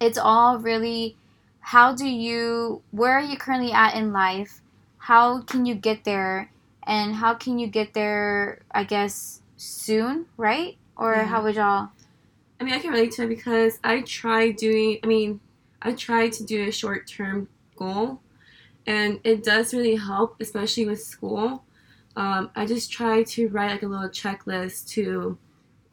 It's 0.00 0.16
all 0.18 0.58
really 0.58 1.16
how 1.60 1.94
do 1.94 2.08
you 2.08 2.80
where 2.90 3.12
are 3.12 3.22
you 3.22 3.36
currently 3.36 3.72
at 3.72 3.94
in 3.94 4.12
life? 4.12 4.60
how 5.06 5.40
can 5.42 5.66
you 5.66 5.74
get 5.74 6.04
there 6.04 6.48
and 6.86 7.16
how 7.16 7.34
can 7.34 7.58
you 7.58 7.66
get 7.66 7.92
there 7.92 8.60
i 8.70 8.84
guess 8.84 9.42
soon 9.56 10.26
right 10.36 10.76
or 10.96 11.12
Yeah. 11.14 11.24
how 11.26 11.42
would 11.42 11.56
y'all 11.56 11.88
I 12.60 12.64
mean, 12.64 12.74
I 12.74 12.78
can 12.78 12.92
relate 12.92 13.10
to 13.14 13.24
it 13.24 13.28
because 13.28 13.80
I 13.82 14.02
tried 14.02 14.54
doing. 14.54 15.00
I 15.02 15.08
mean, 15.08 15.40
I 15.82 15.90
tried 15.94 16.30
to 16.34 16.44
do 16.44 16.62
a 16.68 16.70
short 16.70 17.08
term 17.08 17.48
goal, 17.74 18.20
and 18.86 19.20
it 19.24 19.44
does 19.44 19.72
really 19.72 19.96
help, 19.96 20.36
especially 20.40 20.86
with 20.86 21.02
school. 21.02 21.64
Um, 22.16 22.50
I 22.54 22.66
just 22.66 22.92
try 22.92 23.22
to 23.22 23.48
write 23.48 23.70
like 23.70 23.82
a 23.82 23.86
little 23.86 24.08
checklist 24.08 24.88
to 24.90 25.38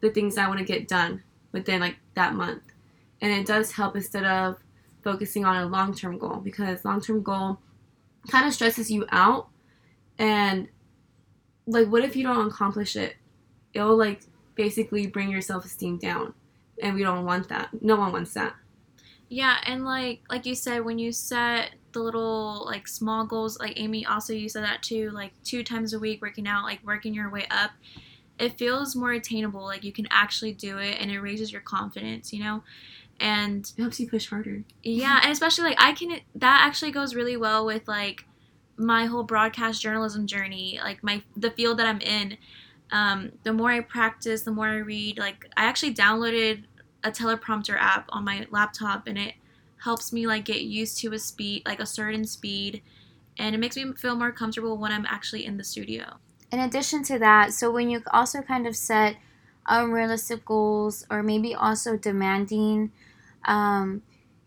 the 0.00 0.10
things 0.10 0.36
I 0.36 0.48
want 0.48 0.58
to 0.58 0.64
get 0.64 0.88
done 0.88 1.22
within 1.52 1.80
like 1.80 1.96
that 2.14 2.34
month, 2.34 2.62
and 3.20 3.32
it 3.32 3.46
does 3.46 3.72
help 3.72 3.96
instead 3.96 4.24
of 4.24 4.58
focusing 5.02 5.44
on 5.44 5.56
a 5.56 5.66
long 5.66 5.94
term 5.94 6.18
goal 6.18 6.36
because 6.36 6.84
long 6.84 7.00
term 7.00 7.22
goal 7.22 7.58
kind 8.28 8.46
of 8.46 8.52
stresses 8.52 8.90
you 8.90 9.06
out, 9.10 9.48
and 10.18 10.68
like, 11.66 11.88
what 11.88 12.04
if 12.04 12.16
you 12.16 12.24
don't 12.24 12.48
accomplish 12.48 12.96
it? 12.96 13.16
It'll 13.72 13.96
like 13.96 14.22
basically 14.54 15.06
bring 15.06 15.30
your 15.30 15.40
self 15.40 15.64
esteem 15.64 15.96
down 15.96 16.34
and 16.82 16.94
we 16.94 17.02
don't 17.02 17.24
want 17.24 17.48
that. 17.48 17.70
No 17.80 17.96
one 17.96 18.12
wants 18.12 18.34
that. 18.34 18.54
Yeah, 19.28 19.58
and 19.64 19.84
like 19.84 20.22
like 20.28 20.46
you 20.46 20.54
said, 20.54 20.84
when 20.84 20.98
you 20.98 21.12
set 21.12 21.70
the 21.92 22.00
little 22.00 22.64
like 22.66 22.86
small 22.88 23.24
goals, 23.24 23.58
like 23.58 23.78
Amy 23.78 24.04
also 24.06 24.32
you 24.32 24.48
said 24.48 24.64
that 24.64 24.82
too, 24.82 25.10
like 25.10 25.32
two 25.44 25.62
times 25.62 25.92
a 25.92 25.98
week 25.98 26.22
working 26.22 26.46
out, 26.46 26.64
like 26.64 26.80
working 26.84 27.14
your 27.14 27.30
way 27.30 27.46
up, 27.50 27.70
it 28.38 28.58
feels 28.58 28.96
more 28.96 29.12
attainable. 29.12 29.62
Like 29.62 29.84
you 29.84 29.92
can 29.92 30.06
actually 30.10 30.52
do 30.52 30.78
it, 30.78 30.96
and 31.00 31.10
it 31.10 31.20
raises 31.20 31.52
your 31.52 31.60
confidence, 31.60 32.32
you 32.32 32.42
know. 32.42 32.62
And 33.20 33.70
It 33.76 33.82
helps 33.82 34.00
you 34.00 34.08
push 34.08 34.28
harder. 34.30 34.64
yeah, 34.82 35.20
and 35.22 35.30
especially 35.30 35.64
like 35.64 35.76
I 35.80 35.92
can 35.92 36.20
that 36.36 36.62
actually 36.66 36.90
goes 36.92 37.14
really 37.14 37.36
well 37.36 37.66
with 37.66 37.86
like 37.86 38.24
my 38.76 39.04
whole 39.04 39.24
broadcast 39.24 39.82
journalism 39.82 40.26
journey, 40.26 40.80
like 40.82 41.02
my 41.02 41.22
the 41.36 41.50
field 41.50 41.78
that 41.78 41.86
I'm 41.86 42.00
in. 42.00 42.38
Um, 42.92 43.32
the 43.44 43.52
more 43.52 43.70
I 43.70 43.80
practice, 43.80 44.42
the 44.42 44.50
more 44.50 44.66
I 44.66 44.78
read. 44.78 45.18
Like 45.18 45.46
I 45.56 45.64
actually 45.64 45.94
downloaded 45.94 46.64
a 47.04 47.10
teleprompter 47.10 47.76
app 47.78 48.06
on 48.08 48.24
my 48.24 48.46
laptop, 48.50 49.06
and 49.06 49.18
it 49.18 49.34
helps 49.84 50.12
me 50.12 50.26
like 50.26 50.44
get 50.44 50.62
used 50.62 50.98
to 51.00 51.12
a 51.12 51.18
speed, 51.18 51.62
like 51.66 51.80
a 51.80 51.86
certain 51.86 52.24
speed, 52.24 52.82
and 53.38 53.54
it 53.54 53.58
makes 53.58 53.76
me 53.76 53.92
feel 53.94 54.16
more 54.16 54.32
comfortable 54.32 54.76
when 54.76 54.92
I'm 54.92 55.06
actually 55.06 55.44
in 55.46 55.56
the 55.56 55.64
studio. 55.64 56.18
In 56.52 56.58
addition 56.58 57.02
to 57.04 57.18
that, 57.18 57.52
so 57.52 57.70
when 57.70 57.88
you 57.90 58.02
also 58.12 58.42
kind 58.42 58.66
of 58.66 58.76
set 58.76 59.16
unrealistic 59.66 60.44
goals 60.44 61.06
or 61.10 61.22
maybe 61.22 61.54
also 61.54 61.96
demanding, 61.96 62.92
um, 63.44 64.02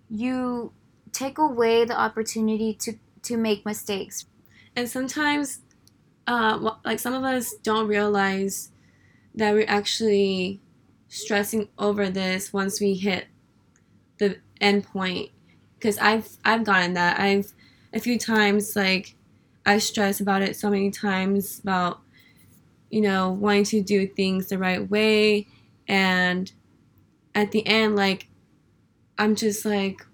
you 0.09 0.73
take 1.11 1.37
away 1.37 1.85
the 1.85 1.97
opportunity 1.97 2.73
to 2.73 2.93
to 3.23 3.37
make 3.37 3.65
mistakes. 3.65 4.25
And 4.75 4.89
sometimes, 4.89 5.61
uh, 6.27 6.75
like 6.83 6.99
some 6.99 7.13
of 7.13 7.23
us 7.23 7.53
don't 7.63 7.87
realize 7.87 8.71
that 9.35 9.53
we're 9.53 9.69
actually 9.69 10.61
stressing 11.07 11.69
over 11.77 12.09
this 12.09 12.51
once 12.51 12.81
we 12.81 12.95
hit 12.95 13.27
the 14.19 14.39
end 14.61 14.85
point. 14.85 15.31
Because 15.75 15.97
I've 15.97 16.29
I've 16.45 16.63
gotten 16.63 16.93
that. 16.93 17.19
I've 17.19 17.51
a 17.93 17.99
few 17.99 18.17
times 18.17 18.75
like 18.75 19.15
I 19.65 19.77
stress 19.77 20.19
about 20.19 20.41
it 20.41 20.55
so 20.55 20.69
many 20.69 20.91
times 20.91 21.59
about 21.59 22.01
you 22.89 23.01
know 23.01 23.31
wanting 23.31 23.65
to 23.65 23.81
do 23.81 24.07
things 24.07 24.49
the 24.49 24.57
right 24.57 24.89
way 24.89 25.47
and 25.87 26.51
at 27.35 27.51
the 27.51 27.65
end 27.65 27.95
like 27.95 28.27
I'm 29.17 29.35
just 29.35 29.65
like 29.65 30.05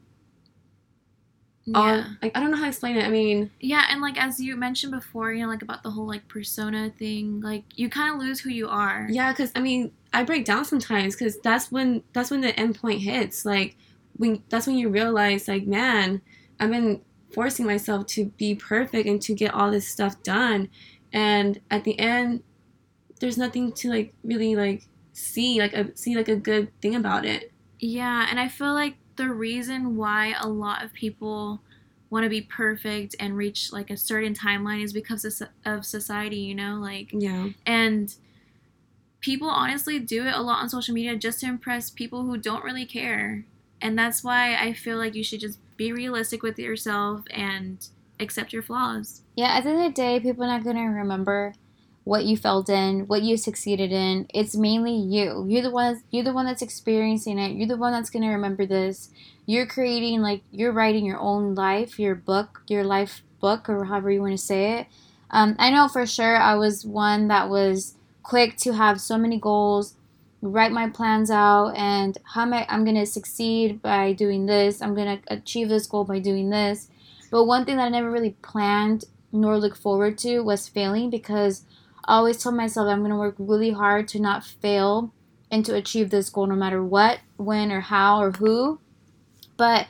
yeah. 1.65 2.05
like 2.21 2.35
I 2.35 2.39
don't 2.39 2.51
know 2.51 2.57
how 2.57 2.63
to 2.63 2.69
explain 2.69 2.97
it. 2.97 3.05
I 3.05 3.09
mean, 3.09 3.51
yeah, 3.59 3.85
and 3.89 4.01
like 4.01 4.19
as 4.19 4.39
you 4.39 4.55
mentioned 4.55 4.91
before, 4.91 5.33
you 5.33 5.43
know, 5.43 5.49
like 5.49 5.61
about 5.61 5.83
the 5.83 5.91
whole 5.91 6.07
like 6.07 6.27
persona 6.27 6.89
thing, 6.89 7.41
like 7.41 7.63
you 7.75 7.89
kind 7.89 8.13
of 8.13 8.19
lose 8.19 8.39
who 8.39 8.49
you 8.49 8.67
are. 8.67 9.07
Yeah, 9.09 9.31
because 9.31 9.51
I 9.55 9.59
mean, 9.59 9.91
I 10.11 10.23
break 10.23 10.45
down 10.45 10.65
sometimes 10.65 11.15
because 11.15 11.39
that's 11.39 11.71
when 11.71 12.03
that's 12.13 12.31
when 12.31 12.41
the 12.41 12.59
end 12.59 12.79
point 12.79 13.01
hits. 13.01 13.45
Like 13.45 13.77
when 14.19 14.43
that's 14.49 14.67
when 14.67 14.77
you 14.77 14.89
realize, 14.89 15.47
like, 15.47 15.65
man, 15.65 16.21
I've 16.59 16.69
been 16.69 17.01
forcing 17.33 17.65
myself 17.65 18.05
to 18.07 18.25
be 18.25 18.53
perfect 18.53 19.07
and 19.07 19.21
to 19.21 19.33
get 19.33 19.53
all 19.53 19.71
this 19.71 19.87
stuff 19.87 20.21
done, 20.21 20.69
and 21.11 21.59
at 21.71 21.85
the 21.85 21.97
end, 21.97 22.43
there's 23.19 23.37
nothing 23.37 23.71
to 23.71 23.89
like 23.89 24.13
really 24.23 24.55
like 24.55 24.83
see 25.13 25.59
like 25.59 25.73
a 25.73 25.95
see 25.95 26.15
like 26.15 26.27
a 26.27 26.35
good 26.35 26.69
thing 26.81 26.95
about 26.95 27.25
it. 27.25 27.51
Yeah, 27.79 28.27
and 28.29 28.39
I 28.39 28.49
feel 28.49 28.73
like 28.73 28.95
the 29.15 29.29
reason 29.29 29.95
why 29.95 30.35
a 30.39 30.47
lot 30.47 30.83
of 30.83 30.93
people 30.93 31.61
want 32.09 32.23
to 32.23 32.29
be 32.29 32.41
perfect 32.41 33.15
and 33.19 33.37
reach 33.37 33.71
like 33.71 33.89
a 33.89 33.97
certain 33.97 34.33
timeline 34.33 34.83
is 34.83 34.91
because 34.91 35.41
of 35.65 35.85
society, 35.85 36.37
you 36.37 36.55
know, 36.55 36.75
like 36.75 37.09
yeah. 37.13 37.49
And 37.65 38.13
people 39.21 39.49
honestly 39.49 39.99
do 39.99 40.25
it 40.25 40.33
a 40.33 40.41
lot 40.41 40.61
on 40.61 40.69
social 40.69 40.93
media 40.93 41.15
just 41.15 41.39
to 41.41 41.45
impress 41.45 41.89
people 41.89 42.23
who 42.23 42.37
don't 42.37 42.63
really 42.65 42.85
care. 42.85 43.45
And 43.81 43.97
that's 43.97 44.23
why 44.23 44.55
I 44.55 44.73
feel 44.73 44.97
like 44.97 45.15
you 45.15 45.23
should 45.23 45.39
just 45.39 45.59
be 45.77 45.91
realistic 45.91 46.43
with 46.43 46.59
yourself 46.59 47.23
and 47.31 47.87
accept 48.19 48.51
your 48.51 48.61
flaws. 48.61 49.21
Yeah, 49.35 49.47
at 49.47 49.63
the 49.63 49.69
end 49.69 49.79
of 49.79 49.85
the 49.85 50.01
day, 50.01 50.19
people 50.19 50.43
are 50.43 50.47
not 50.47 50.63
going 50.63 50.75
to 50.75 50.83
remember 50.83 51.53
what 52.09 52.25
you 52.25 52.35
felt 52.35 52.69
in, 52.69 53.01
what 53.01 53.21
you 53.21 53.37
succeeded 53.37 53.91
in. 53.91 54.25
It's 54.33 54.55
mainly 54.55 54.95
you. 54.95 55.45
You're 55.47 55.61
the 55.61 55.69
one. 55.69 56.01
You're 56.09 56.23
the 56.23 56.33
one 56.33 56.47
that's 56.47 56.63
experiencing 56.63 57.37
it. 57.37 57.55
You're 57.55 57.67
the 57.67 57.77
one 57.77 57.93
that's 57.93 58.09
gonna 58.09 58.31
remember 58.31 58.65
this. 58.65 59.11
You're 59.45 59.67
creating 59.67 60.21
like 60.21 60.41
you're 60.51 60.71
writing 60.71 61.05
your 61.05 61.19
own 61.19 61.53
life, 61.53 61.99
your 61.99 62.15
book, 62.15 62.63
your 62.67 62.83
life 62.83 63.21
book, 63.39 63.69
or 63.69 63.85
however 63.85 64.09
you 64.09 64.21
want 64.21 64.31
to 64.31 64.43
say 64.43 64.79
it. 64.79 64.87
Um, 65.29 65.55
I 65.59 65.69
know 65.69 65.87
for 65.87 66.07
sure 66.07 66.35
I 66.35 66.55
was 66.55 66.83
one 66.83 67.27
that 67.27 67.47
was 67.47 67.93
quick 68.23 68.57
to 68.57 68.73
have 68.73 68.99
so 68.99 69.15
many 69.15 69.39
goals, 69.39 69.93
write 70.41 70.71
my 70.71 70.89
plans 70.89 71.29
out, 71.29 71.69
and 71.75 72.17
how 72.23 72.43
am 72.43 72.53
I? 72.53 72.65
I'm 72.69 72.85
gonna 72.85 73.05
succeed 73.05 73.81
by 73.81 74.13
doing 74.13 74.45
this. 74.45 74.81
I'm 74.81 74.95
gonna 74.95 75.19
achieve 75.27 75.69
this 75.69 75.87
goal 75.87 76.05
by 76.05 76.19
doing 76.19 76.49
this. 76.49 76.89
But 77.31 77.45
one 77.45 77.65
thing 77.65 77.77
that 77.77 77.85
I 77.85 77.89
never 77.89 78.11
really 78.11 78.35
planned 78.41 79.05
nor 79.31 79.57
looked 79.57 79.77
forward 79.77 80.17
to 80.19 80.39
was 80.39 80.67
failing 80.67 81.09
because 81.09 81.63
I 82.05 82.15
always 82.15 82.41
told 82.41 82.55
myself 82.55 82.87
I'm 82.87 83.01
to 83.11 83.15
work 83.15 83.35
really 83.37 83.71
hard 83.71 84.07
to 84.09 84.19
not 84.19 84.43
fail 84.43 85.13
and 85.51 85.65
to 85.65 85.75
achieve 85.75 86.09
this 86.09 86.29
goal 86.29 86.47
no 86.47 86.55
matter 86.55 86.83
what, 86.83 87.19
when, 87.37 87.71
or 87.71 87.81
how, 87.81 88.21
or 88.21 88.31
who. 88.31 88.79
But 89.57 89.87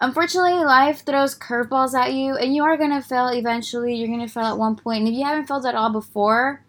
unfortunately, 0.00 0.64
life 0.64 1.04
throws 1.04 1.38
curveballs 1.38 1.94
at 1.94 2.12
you, 2.12 2.36
and 2.36 2.54
you 2.54 2.62
are 2.64 2.76
to 2.76 3.00
fail 3.00 3.28
eventually. 3.28 3.94
You're 3.94 4.18
to 4.18 4.32
fail 4.32 4.44
at 4.44 4.58
one 4.58 4.76
point. 4.76 5.00
And 5.00 5.08
if 5.08 5.14
you 5.14 5.24
haven't 5.24 5.46
failed 5.46 5.66
at 5.66 5.74
all 5.74 5.90
before, 5.90 6.64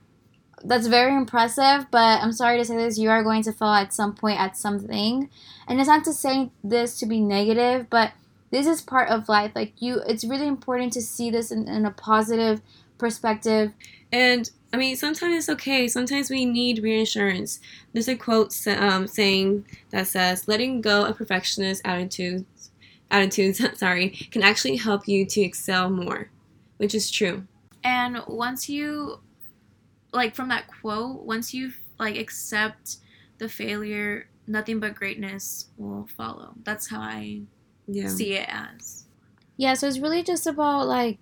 that's 0.64 0.88
very 0.88 1.16
impressive, 1.16 1.88
but 1.92 2.22
I'm 2.22 2.32
sorry 2.32 2.58
to 2.58 2.66
say 2.66 2.76
this, 2.76 2.98
you 2.98 3.10
are 3.10 3.24
going 3.24 3.44
to 3.44 3.52
fail 3.52 3.70
at 3.70 3.94
some 3.94 4.16
point 4.16 4.40
at 4.40 4.58
something. 4.58 5.30
And 5.68 5.80
it's 5.80 5.88
not 5.88 6.04
to 6.06 6.14
say 6.14 6.52
this 6.64 6.98
to 7.00 7.06
be 7.06 7.22
negative, 7.22 7.90
but 7.90 8.14
this 8.52 8.66
is 8.66 8.82
part 8.82 9.10
of 9.10 9.30
life. 9.30 9.52
Like 9.56 9.74
you 9.82 10.02
it's 10.08 10.24
really 10.24 10.48
important 10.48 10.94
to 10.94 11.02
see 11.02 11.30
this 11.30 11.52
in, 11.52 11.68
in 11.68 11.86
a 11.86 11.92
positive 11.92 12.62
perspective 12.98 13.74
and 14.12 14.50
I 14.74 14.78
mean, 14.78 14.96
sometimes 14.96 15.36
it's 15.36 15.50
okay. 15.50 15.88
Sometimes 15.88 16.30
we 16.30 16.46
need 16.46 16.84
reassurance. 16.84 17.60
There's 17.94 18.08
a 18.08 18.16
quote 18.16 18.54
um, 18.68 19.08
saying 19.08 19.66
that 19.92 20.08
says, 20.08 20.48
"Letting 20.48 20.82
go 20.82 21.06
of 21.06 21.18
perfectionist 21.18 21.82
attitudes, 21.86 22.72
attitudes, 23.10 23.62
sorry, 23.80 24.10
can 24.10 24.44
actually 24.44 24.78
help 24.78 25.08
you 25.08 25.26
to 25.26 25.42
excel 25.42 25.90
more," 25.90 26.30
which 26.78 26.94
is 26.94 27.10
true. 27.10 27.48
And 27.84 28.22
once 28.28 28.68
you, 28.68 29.20
like, 30.18 30.36
from 30.36 30.50
that 30.50 30.68
quote, 30.68 31.24
once 31.24 31.54
you 31.54 31.72
like 32.00 32.18
accept 32.18 32.98
the 33.38 33.48
failure, 33.50 34.28
nothing 34.46 34.80
but 34.80 34.96
greatness 34.96 35.68
will 35.78 36.08
follow. 36.18 36.54
That's 36.64 36.90
how 36.90 37.00
I 37.00 37.42
yeah. 37.88 38.08
see 38.08 38.34
it 38.34 38.48
as. 38.50 39.06
Yeah. 39.58 39.74
So 39.74 39.88
it's 39.88 40.00
really 40.00 40.24
just 40.24 40.46
about 40.46 40.88
like 40.88 41.18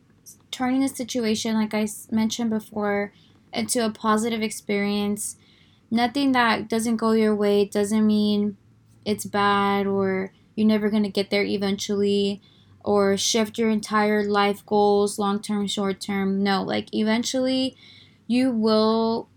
turning 0.51 0.81
the 0.81 0.87
situation, 0.87 1.55
like 1.55 1.73
I 1.73 1.87
mentioned 2.11 2.49
before, 2.49 3.13
into 3.53 3.85
a 3.85 3.89
positive 3.89 4.41
experience. 4.41 5.37
Nothing 5.89 6.31
that 6.33 6.67
doesn't 6.67 6.97
go 6.97 7.11
your 7.11 7.35
way 7.35 7.65
doesn't 7.65 8.05
mean 8.05 8.57
it's 9.05 9.25
bad 9.25 9.87
or 9.87 10.33
you're 10.55 10.67
never 10.67 10.89
going 10.89 11.03
to 11.03 11.09
get 11.09 11.29
there 11.29 11.43
eventually 11.43 12.41
or 12.83 13.17
shift 13.17 13.57
your 13.57 13.69
entire 13.69 14.23
life 14.23 14.65
goals, 14.65 15.17
long 15.17 15.41
term, 15.41 15.67
short 15.67 15.99
term. 15.99 16.43
No, 16.43 16.63
like 16.63 16.93
eventually 16.93 17.75
you 18.27 18.51
will 18.51 19.29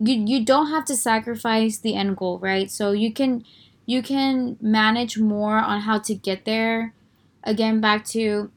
you 0.00 0.14
you 0.26 0.44
don't 0.44 0.70
have 0.70 0.84
to 0.86 0.96
sacrifice 0.96 1.78
the 1.78 1.94
end 1.94 2.16
goal, 2.16 2.38
right? 2.38 2.70
So 2.70 2.92
you 2.92 3.12
can 3.12 3.44
you 3.86 4.02
can 4.02 4.56
manage 4.60 5.18
more 5.18 5.58
on 5.58 5.82
how 5.82 5.98
to 6.00 6.14
get 6.14 6.44
there. 6.44 6.94
Again, 7.42 7.80
back 7.80 8.04
to 8.06 8.50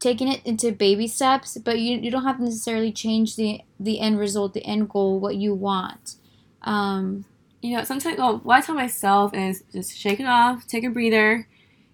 taking 0.00 0.28
it 0.28 0.44
into 0.44 0.70
baby 0.72 1.08
steps, 1.08 1.58
but 1.58 1.78
you, 1.78 1.98
you 1.98 2.10
don't 2.10 2.24
have 2.24 2.38
to 2.38 2.44
necessarily 2.44 2.92
change 2.92 3.36
the 3.36 3.60
the 3.78 4.00
end 4.00 4.18
result, 4.18 4.54
the 4.54 4.64
end 4.64 4.88
goal, 4.88 5.18
what 5.18 5.36
you 5.36 5.54
want. 5.54 6.16
Um, 6.62 7.24
you 7.62 7.76
know, 7.76 7.84
sometimes 7.84 8.18
well, 8.18 8.38
what 8.38 8.58
I 8.58 8.60
tell 8.60 8.74
myself 8.74 9.34
is 9.34 9.62
just 9.72 9.96
shake 9.96 10.20
it 10.20 10.26
off, 10.26 10.66
take 10.66 10.84
a 10.84 10.90
breather, 10.90 11.48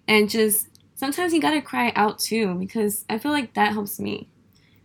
and 0.07 0.29
just 0.29 0.67
sometimes 0.95 1.33
you 1.33 1.41
gotta 1.41 1.61
cry 1.61 1.91
out 1.95 2.19
too 2.19 2.55
because 2.55 3.05
I 3.09 3.17
feel 3.17 3.31
like 3.31 3.53
that 3.53 3.73
helps 3.73 3.99
me. 3.99 4.27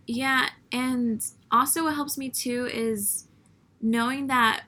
Yeah, 0.07 0.49
and 0.71 1.23
also 1.51 1.83
what 1.83 1.95
helps 1.95 2.17
me 2.17 2.29
too 2.29 2.67
is 2.71 3.27
knowing 3.81 4.27
that 4.27 4.63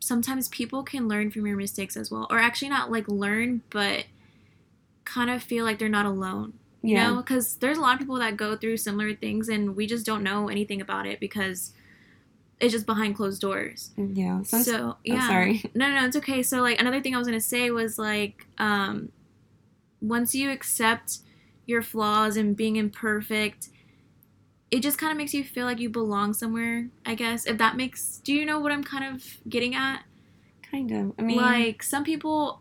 sometimes 0.00 0.48
people 0.48 0.82
can 0.82 1.08
learn 1.08 1.30
from 1.30 1.46
your 1.46 1.56
mistakes 1.56 1.96
as 1.96 2.10
well, 2.10 2.26
or 2.30 2.38
actually 2.38 2.68
not 2.68 2.90
like 2.90 3.08
learn, 3.08 3.62
but 3.70 4.04
kind 5.04 5.30
of 5.30 5.42
feel 5.42 5.64
like 5.64 5.78
they're 5.78 5.88
not 5.88 6.06
alone 6.06 6.54
you 6.84 6.96
yeah. 6.96 7.08
know? 7.08 7.16
Because 7.16 7.56
there's 7.56 7.78
a 7.78 7.80
lot 7.80 7.94
of 7.94 7.98
people 7.98 8.16
that 8.16 8.36
go 8.36 8.56
through 8.56 8.76
similar 8.76 9.14
things 9.14 9.48
and 9.48 9.74
we 9.74 9.86
just 9.86 10.04
don't 10.04 10.22
know 10.22 10.48
anything 10.48 10.82
about 10.82 11.06
it 11.06 11.18
because 11.18 11.72
it's 12.60 12.72
just 12.72 12.84
behind 12.84 13.16
closed 13.16 13.40
doors. 13.40 13.90
Yeah 13.96 14.42
so 14.42 14.98
yeah. 15.02 15.20
oh, 15.22 15.26
sorry 15.26 15.64
no 15.74 15.90
no 15.90 16.04
it's 16.04 16.16
okay. 16.16 16.42
So 16.42 16.60
like 16.60 16.78
another 16.78 17.00
thing 17.00 17.14
i 17.14 17.18
was 17.18 17.26
gonna 17.26 17.40
say 17.40 17.70
was 17.70 17.98
like 17.98 18.46
um 18.58 19.10
once 20.02 20.34
you 20.34 20.50
accept 20.50 21.20
your 21.66 21.80
flaws 21.80 22.36
and 22.36 22.54
being 22.54 22.76
imperfect 22.76 23.70
it 24.74 24.82
just 24.82 24.98
kind 24.98 25.12
of 25.12 25.16
makes 25.16 25.32
you 25.32 25.44
feel 25.44 25.66
like 25.66 25.78
you 25.78 25.88
belong 25.88 26.32
somewhere 26.32 26.88
i 27.06 27.14
guess 27.14 27.46
if 27.46 27.58
that 27.58 27.76
makes 27.76 28.18
do 28.24 28.32
you 28.32 28.44
know 28.44 28.58
what 28.58 28.72
i'm 28.72 28.84
kind 28.84 29.14
of 29.14 29.22
getting 29.48 29.74
at 29.74 30.02
kind 30.70 30.90
of 30.90 31.12
i 31.18 31.22
mean 31.22 31.36
like 31.36 31.82
some 31.82 32.04
people 32.04 32.60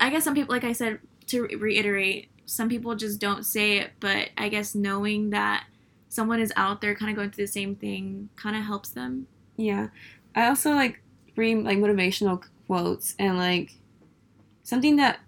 i 0.00 0.10
guess 0.10 0.24
some 0.24 0.34
people 0.34 0.52
like 0.54 0.64
i 0.64 0.72
said 0.72 0.98
to 1.26 1.42
reiterate 1.58 2.28
some 2.52 2.68
people 2.68 2.94
just 2.94 3.18
don't 3.20 3.44
say 3.44 3.78
it, 3.78 3.92
but 4.00 4.28
I 4.36 4.48
guess 4.48 4.74
knowing 4.74 5.30
that 5.30 5.64
someone 6.08 6.40
is 6.40 6.52
out 6.56 6.80
there 6.80 6.94
kind 6.94 7.10
of 7.10 7.16
going 7.16 7.30
through 7.30 7.44
the 7.44 7.52
same 7.52 7.74
thing 7.74 8.28
kind 8.36 8.56
of 8.56 8.64
helps 8.64 8.90
them. 8.90 9.26
Yeah. 9.56 9.88
I 10.34 10.48
also 10.48 10.72
like 10.72 11.02
read 11.36 11.64
like 11.64 11.78
motivational 11.78 12.44
quotes 12.66 13.14
and 13.18 13.38
like 13.38 13.76
something 14.62 14.96
that 14.96 15.20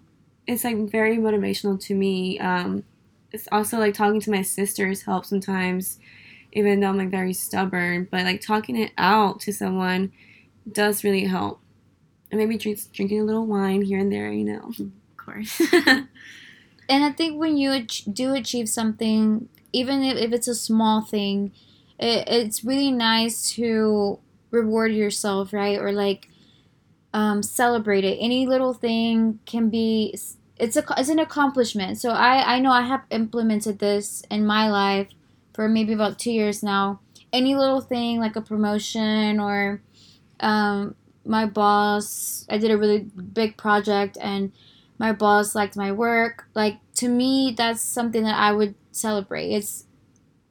is 0.45 0.63
like 0.63 0.77
very 0.89 1.17
motivational 1.17 1.79
to 1.85 1.95
me. 1.95 2.39
Um, 2.39 2.83
it's 3.35 3.47
also 3.51 3.77
like 3.77 3.93
talking 3.93 4.21
to 4.21 4.31
my 4.31 4.41
sisters 4.41 5.03
helps 5.03 5.29
sometimes, 5.29 5.99
even 6.53 6.79
though 6.79 6.87
I'm 6.87 6.97
like 6.97 7.11
very 7.11 7.33
stubborn. 7.33 8.07
But 8.09 8.23
like 8.23 8.41
talking 8.41 8.77
it 8.77 8.91
out 8.97 9.41
to 9.41 9.53
someone 9.53 10.13
does 10.71 11.03
really 11.03 11.25
help. 11.25 11.59
And 12.31 12.39
maybe 12.39 12.57
drink, 12.57 12.79
drinking 12.93 13.19
a 13.19 13.23
little 13.25 13.45
wine 13.45 13.81
here 13.81 13.99
and 13.99 14.11
there, 14.11 14.31
you 14.31 14.45
know. 14.45 14.71
Of 15.17 15.33
course. 15.33 15.59
and 16.87 17.03
I 17.03 17.09
think 17.09 17.39
when 17.39 17.57
you 17.57 17.71
ach- 17.71 18.05
do 18.05 18.35
achieve 18.35 18.69
something, 18.69 19.49
even 19.73 20.03
if, 20.03 20.17
if 20.17 20.31
it's 20.33 20.47
a 20.47 20.53
small 20.53 21.01
thing, 21.01 21.51
it, 21.97 22.27
it's 22.27 22.63
really 22.63 22.91
nice 22.91 23.49
to 23.53 24.19
reward 24.51 24.91
yourself, 24.91 25.51
right? 25.51 25.79
Or 25.79 25.91
like 25.91 26.27
um, 27.11 27.41
celebrate 27.41 28.03
it. 28.03 28.17
Any 28.21 28.45
little 28.45 28.75
thing 28.75 29.39
can 29.47 29.69
be 29.71 30.15
it's 30.57 30.77
a 30.77 30.83
it's 30.97 31.09
an 31.09 31.19
accomplishment. 31.19 31.97
So 31.99 32.11
I 32.11 32.55
I 32.55 32.59
know 32.59 32.71
I 32.71 32.81
have 32.81 33.03
implemented 33.09 33.79
this 33.79 34.23
in 34.31 34.45
my 34.45 34.69
life 34.69 35.09
for 35.53 35.67
maybe 35.67 35.93
about 35.93 36.19
two 36.19 36.31
years 36.31 36.63
now. 36.63 36.99
Any 37.33 37.55
little 37.55 37.81
thing 37.81 38.19
like 38.19 38.35
a 38.35 38.41
promotion 38.41 39.39
or 39.39 39.81
um, 40.39 40.95
my 41.25 41.45
boss, 41.45 42.45
I 42.49 42.57
did 42.57 42.71
a 42.71 42.77
really 42.77 42.99
big 42.99 43.57
project 43.57 44.17
and 44.21 44.51
my 44.97 45.11
boss 45.11 45.55
liked 45.55 45.75
my 45.75 45.91
work. 45.91 46.47
Like 46.53 46.77
to 46.95 47.09
me, 47.09 47.53
that's 47.57 47.81
something 47.81 48.23
that 48.23 48.39
I 48.39 48.51
would 48.53 48.75
celebrate. 48.91 49.51
It's 49.51 49.85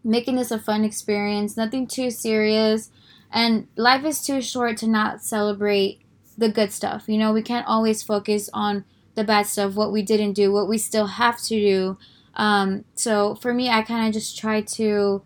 making 0.02 0.36
this 0.36 0.50
a 0.50 0.58
fun 0.58 0.84
experience, 0.84 1.56
nothing 1.56 1.86
too 1.86 2.10
serious. 2.10 2.90
And 3.32 3.68
life 3.76 4.04
is 4.04 4.22
too 4.22 4.42
short 4.42 4.76
to 4.78 4.86
not 4.86 5.22
celebrate 5.22 6.02
the 6.36 6.48
good 6.48 6.72
stuff. 6.72 7.04
You 7.08 7.18
know, 7.18 7.32
we 7.32 7.42
can't 7.42 7.66
always 7.66 8.02
focus 8.02 8.50
on 8.52 8.84
the 9.14 9.24
bad 9.24 9.46
stuff, 9.46 9.74
what 9.74 9.92
we 9.92 10.02
didn't 10.02 10.32
do, 10.32 10.52
what 10.52 10.68
we 10.68 10.78
still 10.78 11.06
have 11.06 11.40
to 11.42 11.54
do. 11.54 11.98
Um, 12.34 12.84
so 12.94 13.34
for 13.36 13.54
me, 13.54 13.68
I 13.68 13.82
kind 13.82 14.06
of 14.06 14.12
just 14.12 14.38
try 14.38 14.60
to 14.60 15.22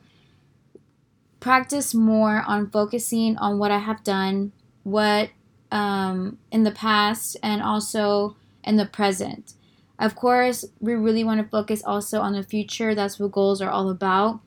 practice 1.41 1.95
more 1.95 2.43
on 2.47 2.71
focusing 2.71 3.37
on 3.39 3.59
what 3.59 3.71
I 3.71 3.79
have 3.79 4.05
done, 4.05 4.53
what 4.83 5.31
um, 5.71 6.39
in 6.51 6.65
the 6.65 6.71
past, 6.71 7.37
and 7.43 7.63
also 7.63 8.37
in 8.65 8.77
the 8.77 8.87
present. 8.87 9.55
Of 9.99 10.15
course, 10.15 10.65
we 10.81 10.95
really 10.95 11.25
want 11.25 11.41
to 11.41 11.49
focus 11.49 11.83
also 11.85 12.21
on 12.21 12.33
the 12.33 12.43
future. 12.43 12.95
That's 12.95 13.19
what 13.19 13.33
goals 13.33 13.61
are 13.61 13.71
all 13.71 13.91
about. 13.91 14.41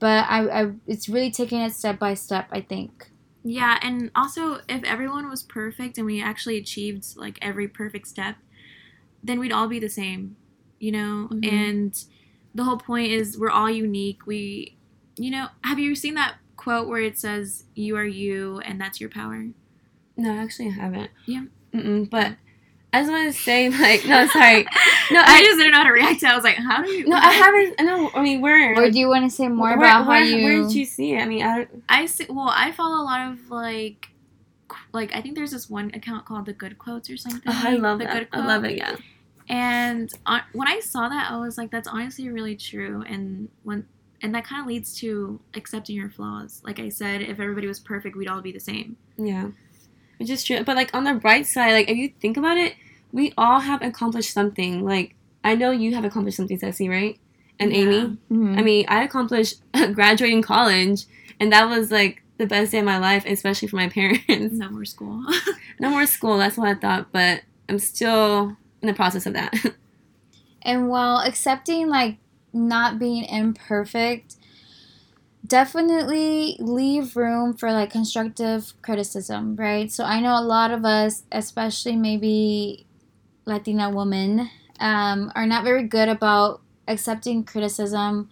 But 0.00 0.26
I, 0.28 0.62
I 0.62 0.72
it's 0.86 1.08
really 1.08 1.30
taking 1.30 1.60
it 1.60 1.72
step 1.72 1.98
by 1.98 2.14
step. 2.14 2.48
I 2.50 2.60
think. 2.60 3.10
Yeah, 3.44 3.78
and 3.82 4.10
also 4.14 4.60
if 4.68 4.82
everyone 4.84 5.28
was 5.28 5.42
perfect 5.42 5.96
and 5.96 6.06
we 6.06 6.20
actually 6.22 6.56
achieved 6.56 7.16
like 7.16 7.38
every 7.40 7.68
perfect 7.68 8.08
step, 8.08 8.36
then 9.22 9.38
we'd 9.40 9.52
all 9.52 9.68
be 9.68 9.78
the 9.78 9.88
same, 9.88 10.36
you 10.78 10.92
know? 10.92 11.28
Mm-hmm. 11.30 11.54
And 11.54 12.04
the 12.54 12.64
whole 12.64 12.78
point 12.78 13.12
is 13.12 13.38
we're 13.38 13.50
all 13.50 13.70
unique. 13.70 14.26
We 14.26 14.76
you 15.16 15.30
know, 15.30 15.48
have 15.64 15.78
you 15.78 15.94
seen 15.94 16.14
that 16.14 16.36
quote 16.56 16.88
where 16.88 17.00
it 17.00 17.18
says 17.18 17.64
you 17.74 17.96
are 17.96 18.04
you 18.04 18.60
and 18.60 18.80
that's 18.80 19.00
your 19.00 19.10
power? 19.10 19.46
No, 20.16 20.30
actually 20.32 20.68
I 20.68 20.72
haven't. 20.72 21.10
Yeah. 21.26 21.44
Mm-mm, 21.74 22.08
but 22.08 22.36
I 22.92 23.02
just 23.02 23.10
want 23.10 23.32
to 23.32 23.38
say, 23.38 23.68
like, 23.68 24.06
no, 24.06 24.26
sorry, 24.28 24.62
no, 25.10 25.20
I, 25.20 25.36
I, 25.36 25.42
just 25.42 25.58
didn't 25.58 25.72
know 25.72 25.78
how 25.78 25.84
to 25.84 25.92
react. 25.92 26.24
I 26.24 26.34
was 26.34 26.44
like, 26.44 26.56
how 26.56 26.82
do 26.82 26.90
you? 26.90 27.06
No, 27.06 27.16
I 27.16 27.32
haven't. 27.32 27.80
No, 27.80 28.10
I 28.14 28.22
mean, 28.22 28.40
where? 28.40 28.74
Or 28.74 28.90
do 28.90 28.98
you 28.98 29.08
want 29.08 29.30
to 29.30 29.36
say 29.36 29.46
more 29.48 29.68
where, 29.68 29.76
about 29.76 30.06
where, 30.06 30.18
how 30.18 30.24
you? 30.24 30.42
Where 30.42 30.62
did 30.62 30.72
you 30.72 30.86
see 30.86 31.12
it? 31.12 31.20
I 31.20 31.26
mean, 31.26 31.44
I. 31.44 31.66
I 31.88 32.06
see. 32.06 32.24
Well, 32.30 32.50
I 32.50 32.72
follow 32.72 33.02
a 33.02 33.04
lot 33.04 33.30
of 33.30 33.50
like, 33.50 34.08
like 34.92 35.14
I 35.14 35.20
think 35.20 35.34
there's 35.34 35.50
this 35.50 35.68
one 35.68 35.90
account 35.94 36.26
called 36.26 36.46
the 36.46 36.52
Good 36.52 36.78
Quotes 36.78 37.10
or 37.10 37.16
something. 37.16 37.42
Oh, 37.46 37.62
I 37.64 37.74
love 37.74 37.98
the 37.98 38.04
that. 38.04 38.14
Good 38.14 38.30
Quote. 38.30 38.44
I 38.44 38.46
love 38.46 38.64
it. 38.64 38.76
Yeah. 38.76 38.96
And 39.48 40.10
on, 40.26 40.42
when 40.52 40.68
I 40.68 40.80
saw 40.80 41.08
that, 41.08 41.30
I 41.30 41.38
was 41.38 41.56
like, 41.56 41.70
that's 41.70 41.88
honestly 41.88 42.28
really 42.28 42.56
true. 42.56 43.02
And 43.08 43.48
when 43.62 43.86
and 44.20 44.34
that 44.34 44.44
kind 44.44 44.60
of 44.60 44.66
leads 44.66 44.94
to 44.96 45.40
accepting 45.54 45.96
your 45.96 46.10
flaws. 46.10 46.60
Like 46.64 46.80
I 46.80 46.88
said, 46.88 47.22
if 47.22 47.38
everybody 47.40 47.66
was 47.66 47.78
perfect, 47.78 48.16
we'd 48.16 48.28
all 48.28 48.40
be 48.40 48.52
the 48.52 48.60
same. 48.60 48.96
Yeah, 49.16 49.48
which 50.18 50.30
is 50.30 50.44
true. 50.44 50.64
But 50.64 50.76
like 50.76 50.94
on 50.94 51.04
the 51.04 51.14
bright 51.14 51.46
side, 51.46 51.72
like 51.72 51.88
if 51.88 51.96
you 51.96 52.12
think 52.20 52.36
about 52.36 52.56
it 52.56 52.74
we 53.12 53.32
all 53.36 53.60
have 53.60 53.82
accomplished 53.82 54.32
something. 54.32 54.84
Like 54.84 55.14
I 55.44 55.54
know 55.54 55.70
you 55.70 55.94
have 55.94 56.04
accomplished 56.04 56.36
something, 56.36 56.58
Ceci, 56.58 56.88
right? 56.88 57.18
And 57.58 57.72
yeah. 57.72 57.78
Amy. 57.78 58.00
Mm-hmm. 58.30 58.58
I 58.58 58.62
mean, 58.62 58.84
I 58.88 59.02
accomplished 59.02 59.60
graduating 59.92 60.42
college, 60.42 61.04
and 61.40 61.52
that 61.52 61.68
was 61.68 61.90
like 61.90 62.22
the 62.38 62.46
best 62.46 62.72
day 62.72 62.78
of 62.78 62.84
my 62.84 62.98
life, 62.98 63.24
especially 63.26 63.68
for 63.68 63.76
my 63.76 63.88
parents. 63.90 64.54
No 64.54 64.70
more 64.70 64.84
school. 64.84 65.24
no 65.80 65.90
more 65.90 66.06
school. 66.06 66.38
That's 66.38 66.56
what 66.56 66.68
I 66.68 66.74
thought, 66.74 67.12
but 67.12 67.42
I'm 67.68 67.78
still 67.78 68.56
in 68.80 68.86
the 68.86 68.94
process 68.94 69.26
of 69.26 69.34
that. 69.34 69.54
and 70.62 70.88
while 70.88 71.18
accepting 71.18 71.88
like 71.88 72.16
not 72.52 72.98
being 72.98 73.24
imperfect, 73.24 74.36
definitely 75.46 76.56
leave 76.60 77.16
room 77.16 77.54
for 77.54 77.72
like 77.72 77.90
constructive 77.90 78.72
criticism, 78.82 79.56
right? 79.56 79.90
So 79.90 80.04
I 80.04 80.20
know 80.20 80.38
a 80.38 80.42
lot 80.42 80.70
of 80.70 80.84
us, 80.84 81.24
especially 81.32 81.96
maybe 81.96 82.86
Latina 83.44 83.90
women 83.90 84.50
um, 84.80 85.32
are 85.34 85.46
not 85.46 85.64
very 85.64 85.84
good 85.84 86.08
about 86.08 86.60
accepting 86.86 87.44
criticism, 87.44 88.30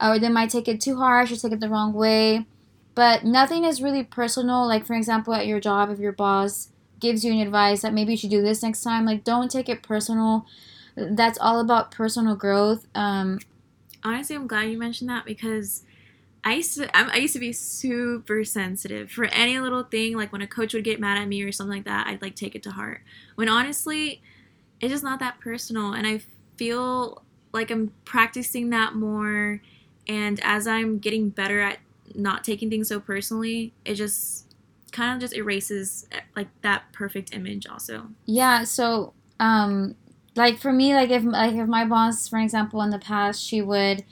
or 0.00 0.18
they 0.18 0.28
might 0.28 0.50
take 0.50 0.68
it 0.68 0.80
too 0.80 0.96
harsh 0.96 1.32
or 1.32 1.36
take 1.36 1.52
it 1.52 1.60
the 1.60 1.68
wrong 1.68 1.92
way. 1.92 2.46
But 2.94 3.24
nothing 3.24 3.64
is 3.64 3.82
really 3.82 4.02
personal. 4.02 4.66
Like, 4.66 4.86
for 4.86 4.94
example, 4.94 5.34
at 5.34 5.46
your 5.46 5.60
job, 5.60 5.90
if 5.90 5.98
your 5.98 6.12
boss 6.12 6.68
gives 6.98 7.24
you 7.24 7.32
an 7.32 7.40
advice 7.40 7.82
that 7.82 7.94
maybe 7.94 8.12
you 8.12 8.16
should 8.18 8.30
do 8.30 8.42
this 8.42 8.62
next 8.62 8.82
time, 8.82 9.04
like, 9.04 9.24
don't 9.24 9.50
take 9.50 9.68
it 9.68 9.82
personal. 9.82 10.44
That's 10.96 11.38
all 11.38 11.60
about 11.60 11.90
personal 11.90 12.34
growth. 12.34 12.86
Um, 12.94 13.38
Honestly, 14.02 14.34
I'm 14.34 14.46
glad 14.46 14.70
you 14.70 14.78
mentioned 14.78 15.10
that 15.10 15.26
because 15.26 15.82
I 16.42 16.54
used 16.54 16.74
to 16.78 16.88
I 16.96 17.18
used 17.18 17.34
to 17.34 17.38
be 17.38 17.52
super 17.52 18.44
sensitive 18.44 19.10
for 19.10 19.26
any 19.26 19.60
little 19.60 19.82
thing. 19.82 20.16
Like 20.16 20.32
when 20.32 20.40
a 20.40 20.46
coach 20.46 20.72
would 20.72 20.84
get 20.84 20.98
mad 20.98 21.18
at 21.18 21.28
me 21.28 21.42
or 21.42 21.52
something 21.52 21.76
like 21.76 21.84
that, 21.84 22.06
I'd 22.06 22.22
like 22.22 22.34
take 22.34 22.54
it 22.54 22.62
to 22.62 22.70
heart. 22.70 23.02
When 23.34 23.46
honestly, 23.46 24.22
it's 24.80 24.90
just 24.90 25.04
not 25.04 25.20
that 25.20 25.38
personal 25.40 25.92
and 25.92 26.06
i 26.06 26.20
feel 26.56 27.22
like 27.52 27.70
i'm 27.70 27.92
practicing 28.04 28.70
that 28.70 28.94
more 28.94 29.60
and 30.08 30.40
as 30.42 30.66
i'm 30.66 30.98
getting 30.98 31.28
better 31.28 31.60
at 31.60 31.78
not 32.14 32.44
taking 32.44 32.70
things 32.70 32.88
so 32.88 33.00
personally 33.00 33.72
it 33.84 33.94
just 33.94 34.46
kind 34.92 35.14
of 35.14 35.20
just 35.20 35.36
erases 35.36 36.06
like 36.34 36.48
that 36.62 36.82
perfect 36.92 37.34
image 37.34 37.66
also 37.66 38.08
yeah 38.26 38.64
so 38.64 39.12
um 39.38 39.94
like 40.36 40.58
for 40.58 40.72
me 40.72 40.94
like 40.94 41.10
if 41.10 41.22
like 41.22 41.54
if 41.54 41.68
my 41.68 41.84
boss 41.84 42.28
for 42.28 42.38
example 42.38 42.82
in 42.82 42.90
the 42.90 42.98
past 42.98 43.42
she 43.42 43.62
would 43.62 44.04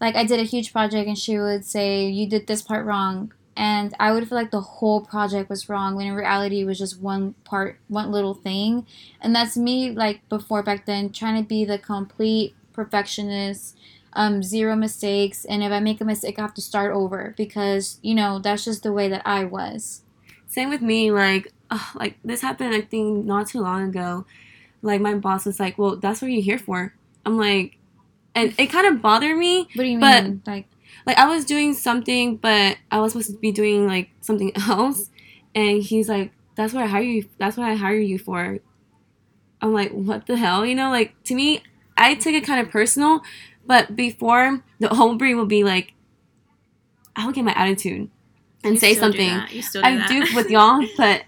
like 0.00 0.14
i 0.14 0.24
did 0.24 0.38
a 0.38 0.44
huge 0.44 0.72
project 0.72 1.08
and 1.08 1.18
she 1.18 1.38
would 1.38 1.64
say 1.64 2.06
you 2.06 2.28
did 2.28 2.46
this 2.46 2.62
part 2.62 2.86
wrong 2.86 3.32
and 3.56 3.94
I 4.00 4.12
would 4.12 4.28
feel 4.28 4.36
like 4.36 4.50
the 4.50 4.60
whole 4.60 5.00
project 5.00 5.48
was 5.48 5.68
wrong 5.68 5.94
when 5.94 6.06
in 6.06 6.14
reality 6.14 6.62
it 6.62 6.64
was 6.64 6.78
just 6.78 7.00
one 7.00 7.34
part, 7.44 7.78
one 7.88 8.10
little 8.10 8.34
thing. 8.34 8.86
And 9.20 9.34
that's 9.34 9.56
me, 9.56 9.92
like 9.92 10.28
before 10.28 10.62
back 10.62 10.86
then, 10.86 11.10
trying 11.10 11.40
to 11.40 11.48
be 11.48 11.64
the 11.64 11.78
complete 11.78 12.54
perfectionist, 12.72 13.76
um, 14.14 14.42
zero 14.42 14.76
mistakes. 14.76 15.44
And 15.44 15.62
if 15.62 15.72
I 15.72 15.80
make 15.80 16.00
a 16.00 16.04
mistake, 16.04 16.38
I 16.38 16.42
have 16.42 16.54
to 16.54 16.62
start 16.62 16.94
over 16.94 17.34
because, 17.36 17.98
you 18.02 18.14
know, 18.14 18.38
that's 18.38 18.64
just 18.64 18.82
the 18.82 18.92
way 18.92 19.08
that 19.08 19.22
I 19.24 19.44
was. 19.44 20.02
Same 20.46 20.70
with 20.70 20.82
me. 20.82 21.10
Like, 21.10 21.52
uh, 21.70 21.84
like 21.94 22.16
this 22.24 22.40
happened, 22.40 22.74
I 22.74 22.80
think, 22.80 23.24
not 23.24 23.48
too 23.48 23.60
long 23.60 23.88
ago. 23.88 24.26
Like, 24.82 25.00
my 25.00 25.14
boss 25.14 25.46
was 25.46 25.58
like, 25.58 25.78
well, 25.78 25.96
that's 25.96 26.20
what 26.22 26.30
you're 26.30 26.42
here 26.42 26.58
for. 26.58 26.94
I'm 27.24 27.38
like, 27.38 27.78
and 28.34 28.54
it 28.58 28.66
kind 28.66 28.86
of 28.86 29.00
bothered 29.00 29.36
me. 29.36 29.68
What 29.74 29.84
do 29.84 29.84
you 29.84 29.98
mean? 29.98 30.42
Like, 30.46 30.66
like 31.06 31.18
I 31.18 31.28
was 31.28 31.44
doing 31.44 31.74
something, 31.74 32.36
but 32.36 32.76
I 32.90 33.00
was 33.00 33.12
supposed 33.12 33.30
to 33.30 33.38
be 33.38 33.52
doing 33.52 33.86
like 33.86 34.10
something 34.20 34.52
else, 34.68 35.10
and 35.54 35.82
he's 35.82 36.08
like, 36.08 36.32
"That's 36.56 36.72
what 36.72 36.84
I 36.84 36.86
hire 36.86 37.02
you. 37.02 37.28
That's 37.38 37.56
what 37.56 37.68
I 37.68 37.74
hire 37.74 37.98
you 37.98 38.18
for." 38.18 38.58
I'm 39.60 39.72
like, 39.72 39.90
"What 39.92 40.26
the 40.26 40.36
hell?" 40.36 40.66
You 40.66 40.74
know, 40.74 40.90
like 40.90 41.14
to 41.24 41.34
me, 41.34 41.62
I 41.96 42.14
took 42.14 42.34
it 42.34 42.44
kind 42.44 42.60
of 42.60 42.70
personal, 42.70 43.22
but 43.66 43.96
before 43.96 44.62
the 44.78 44.88
whole 44.88 45.14
brain 45.16 45.36
will 45.36 45.46
be 45.46 45.64
like, 45.64 45.92
I 47.16 47.26
will 47.26 47.32
get 47.32 47.44
my 47.44 47.54
attitude 47.54 48.10
and 48.62 48.74
you 48.74 48.80
say 48.80 48.94
something. 48.94 49.40
Do 49.50 49.62
do 49.62 49.80
I 49.82 49.96
that. 49.96 50.08
do 50.08 50.34
with 50.34 50.50
y'all, 50.50 50.84
but 50.96 51.24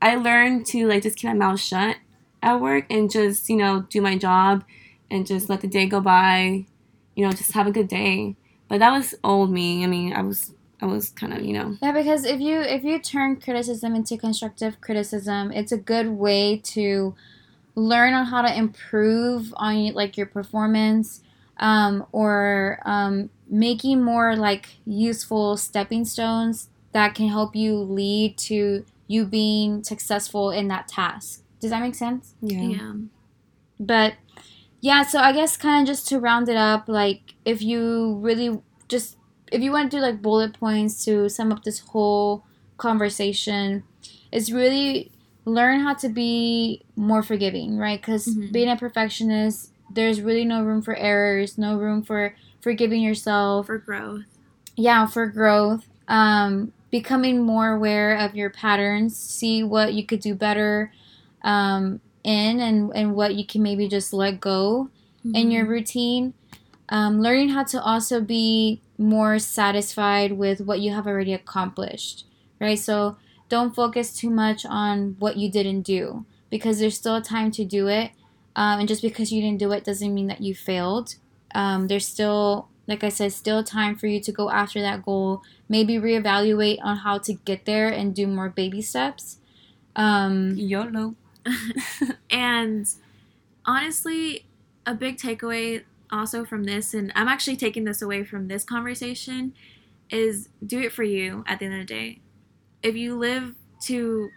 I 0.00 0.16
learned 0.16 0.66
to 0.66 0.86
like 0.86 1.02
just 1.02 1.16
keep 1.16 1.28
my 1.28 1.34
mouth 1.34 1.60
shut 1.60 1.96
at 2.42 2.60
work 2.60 2.86
and 2.90 3.10
just 3.10 3.48
you 3.48 3.56
know 3.56 3.86
do 3.88 4.00
my 4.00 4.18
job 4.18 4.64
and 5.10 5.26
just 5.26 5.48
let 5.48 5.60
the 5.60 5.68
day 5.68 5.86
go 5.86 6.00
by. 6.00 6.66
You 7.14 7.26
know, 7.26 7.32
just 7.32 7.52
have 7.52 7.66
a 7.66 7.72
good 7.72 7.88
day. 7.88 8.36
But 8.68 8.78
that 8.78 8.90
was 8.90 9.14
old 9.22 9.50
me. 9.50 9.84
I 9.84 9.86
mean, 9.86 10.12
I 10.12 10.22
was 10.22 10.54
I 10.80 10.86
was 10.86 11.10
kind 11.10 11.32
of 11.32 11.42
you 11.42 11.52
know. 11.52 11.76
Yeah, 11.80 11.92
because 11.92 12.24
if 12.24 12.40
you 12.40 12.60
if 12.60 12.82
you 12.84 12.98
turn 12.98 13.40
criticism 13.40 13.94
into 13.94 14.16
constructive 14.16 14.80
criticism, 14.80 15.52
it's 15.52 15.72
a 15.72 15.78
good 15.78 16.08
way 16.08 16.58
to 16.64 17.14
learn 17.74 18.12
on 18.12 18.26
how 18.26 18.42
to 18.42 18.54
improve 18.54 19.54
on 19.56 19.92
like 19.92 20.16
your 20.16 20.26
performance, 20.26 21.22
um, 21.58 22.06
or 22.12 22.80
um, 22.84 23.30
making 23.48 24.02
more 24.02 24.36
like 24.36 24.68
useful 24.84 25.56
stepping 25.56 26.04
stones 26.04 26.68
that 26.92 27.14
can 27.14 27.28
help 27.28 27.54
you 27.56 27.76
lead 27.76 28.36
to 28.38 28.84
you 29.08 29.24
being 29.26 29.82
successful 29.84 30.50
in 30.50 30.68
that 30.68 30.88
task. 30.88 31.42
Does 31.60 31.70
that 31.70 31.80
make 31.80 31.94
sense? 31.94 32.34
Yeah. 32.40 32.62
Yeah. 32.62 32.92
But 33.78 34.14
yeah, 34.80 35.02
so 35.02 35.18
I 35.20 35.32
guess 35.32 35.56
kind 35.56 35.82
of 35.82 35.86
just 35.92 36.08
to 36.08 36.18
round 36.18 36.48
it 36.48 36.56
up, 36.56 36.88
like 36.88 37.34
if 37.44 37.62
you 37.62 38.18
really 38.20 38.60
just 38.88 39.16
if 39.50 39.62
you 39.62 39.70
want 39.70 39.90
to 39.90 39.96
do 39.98 40.00
like 40.02 40.22
bullet 40.22 40.58
points 40.58 41.04
to 41.04 41.28
sum 41.28 41.52
up 41.52 41.62
this 41.62 41.80
whole 41.80 42.44
conversation, 42.78 43.84
it's 44.32 44.50
really 44.50 45.12
learn 45.44 45.80
how 45.80 45.94
to 45.94 46.08
be 46.08 46.82
more 46.96 47.22
forgiving, 47.22 47.76
right? 47.76 48.00
Because 48.00 48.26
Mhm. 48.26 48.52
being 48.52 48.68
a 48.68 48.76
perfectionist, 48.76 49.71
there's 49.94 50.20
really 50.20 50.44
no 50.44 50.62
room 50.62 50.82
for 50.82 50.94
errors, 50.96 51.58
no 51.58 51.76
room 51.78 52.02
for 52.02 52.34
forgiving 52.60 53.02
yourself. 53.02 53.66
For 53.66 53.78
growth. 53.78 54.24
yeah, 54.76 55.06
for 55.06 55.26
growth. 55.26 55.86
Um, 56.08 56.72
becoming 56.90 57.40
more 57.42 57.70
aware 57.72 58.16
of 58.16 58.34
your 58.34 58.50
patterns, 58.50 59.16
see 59.16 59.62
what 59.62 59.94
you 59.94 60.04
could 60.04 60.20
do 60.20 60.34
better 60.34 60.92
um, 61.42 62.00
in, 62.24 62.60
and 62.60 62.92
and 62.94 63.14
what 63.14 63.34
you 63.34 63.46
can 63.46 63.62
maybe 63.62 63.88
just 63.88 64.12
let 64.12 64.40
go 64.40 64.90
in 65.34 65.48
Mm-hmm. 65.48 65.50
your 65.50 65.66
routine. 65.66 66.34
Um, 66.88 67.20
learning 67.22 67.50
how 67.50 67.64
to 67.64 67.82
also 67.82 68.20
be 68.20 68.82
more 68.98 69.38
satisfied 69.38 70.32
with 70.32 70.60
what 70.60 70.80
you 70.80 70.92
have 70.92 71.06
already 71.06 71.32
accomplished, 71.32 72.26
right? 72.60 72.78
So 72.78 73.16
don't 73.48 73.74
focus 73.74 74.14
too 74.14 74.30
much 74.30 74.66
on 74.66 75.16
what 75.18 75.36
you 75.36 75.50
didn't 75.50 75.82
do 75.82 76.26
because 76.50 76.80
there's 76.80 76.96
still 76.96 77.22
time 77.22 77.50
to 77.52 77.64
do 77.64 77.88
it. 77.88 78.10
Um, 78.54 78.80
and 78.80 78.88
just 78.88 79.02
because 79.02 79.32
you 79.32 79.40
didn't 79.40 79.58
do 79.58 79.72
it 79.72 79.84
doesn't 79.84 80.14
mean 80.14 80.26
that 80.26 80.40
you 80.40 80.54
failed. 80.54 81.16
Um, 81.54 81.88
there's 81.88 82.06
still, 82.06 82.68
like 82.86 83.02
I 83.04 83.08
said, 83.08 83.32
still 83.32 83.64
time 83.64 83.96
for 83.96 84.06
you 84.06 84.20
to 84.20 84.32
go 84.32 84.50
after 84.50 84.80
that 84.80 85.02
goal. 85.04 85.42
Maybe 85.68 85.94
reevaluate 85.94 86.78
on 86.82 86.98
how 86.98 87.18
to 87.18 87.34
get 87.34 87.64
there 87.64 87.88
and 87.88 88.14
do 88.14 88.26
more 88.26 88.48
baby 88.48 88.82
steps. 88.82 89.38
Um, 89.96 90.54
YOLO. 90.56 91.14
And 92.30 92.86
honestly, 93.66 94.46
a 94.86 94.94
big 94.94 95.18
takeaway 95.18 95.82
also 96.10 96.44
from 96.44 96.64
this, 96.64 96.94
and 96.94 97.12
I'm 97.14 97.28
actually 97.28 97.56
taking 97.56 97.84
this 97.84 98.02
away 98.02 98.24
from 98.24 98.48
this 98.48 98.64
conversation, 98.64 99.54
is 100.10 100.48
do 100.64 100.80
it 100.80 100.92
for 100.92 101.02
you 101.02 101.44
at 101.46 101.58
the 101.58 101.66
end 101.66 101.74
of 101.74 101.80
the 101.80 101.94
day. 101.94 102.20
If 102.82 102.96
you 102.96 103.16
live 103.16 103.54
to 103.84 104.30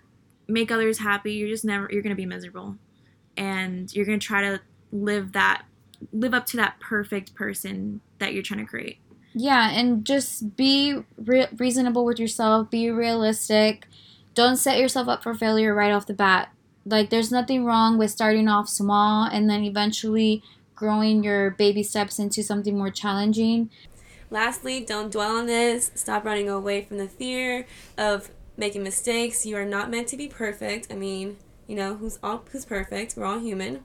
make 0.47 0.71
others 0.71 0.99
happy, 0.99 1.33
you're 1.33 1.49
just 1.49 1.65
never 1.65 1.89
you're 1.91 2.01
gonna 2.01 2.15
be 2.15 2.25
miserable. 2.25 2.77
And 3.37 3.93
you're 3.93 4.05
gonna 4.05 4.17
try 4.17 4.41
to 4.41 4.61
live 4.91 5.33
that 5.33 5.63
live 6.11 6.33
up 6.33 6.45
to 6.45 6.57
that 6.57 6.79
perfect 6.79 7.35
person 7.35 8.01
that 8.19 8.33
you're 8.33 8.43
trying 8.43 8.59
to 8.59 8.65
create. 8.65 8.99
Yeah, 9.33 9.69
and 9.71 10.05
just 10.05 10.55
be 10.55 11.01
re- 11.17 11.47
reasonable 11.57 12.05
with 12.05 12.19
yourself, 12.19 12.69
be 12.69 12.89
realistic. 12.89 13.87
Don't 14.33 14.57
set 14.57 14.77
yourself 14.77 15.07
up 15.07 15.23
for 15.23 15.33
failure 15.33 15.73
right 15.73 15.91
off 15.91 16.05
the 16.05 16.13
bat. 16.13 16.53
Like, 16.85 17.09
there's 17.09 17.31
nothing 17.31 17.65
wrong 17.65 17.97
with 17.97 18.11
starting 18.11 18.47
off 18.47 18.69
small 18.69 19.25
and 19.25 19.49
then 19.49 19.63
eventually 19.63 20.43
growing 20.75 21.23
your 21.23 21.51
baby 21.51 21.83
steps 21.83 22.19
into 22.19 22.43
something 22.43 22.77
more 22.77 22.91
challenging. 22.91 23.69
Lastly, 24.29 24.81
don't 24.81 25.11
dwell 25.11 25.37
on 25.37 25.47
this. 25.47 25.91
Stop 25.95 26.25
running 26.25 26.49
away 26.49 26.83
from 26.83 26.97
the 26.97 27.07
fear 27.07 27.65
of 27.97 28.29
making 28.57 28.83
mistakes. 28.83 29.45
You 29.45 29.57
are 29.57 29.65
not 29.65 29.89
meant 29.89 30.07
to 30.09 30.17
be 30.17 30.27
perfect. 30.27 30.91
I 30.91 30.95
mean, 30.95 31.37
you 31.67 31.75
know, 31.75 31.95
who's 31.95 32.19
all 32.23 32.43
who's 32.51 32.65
perfect? 32.65 33.15
We're 33.17 33.25
all 33.25 33.39
human. 33.39 33.83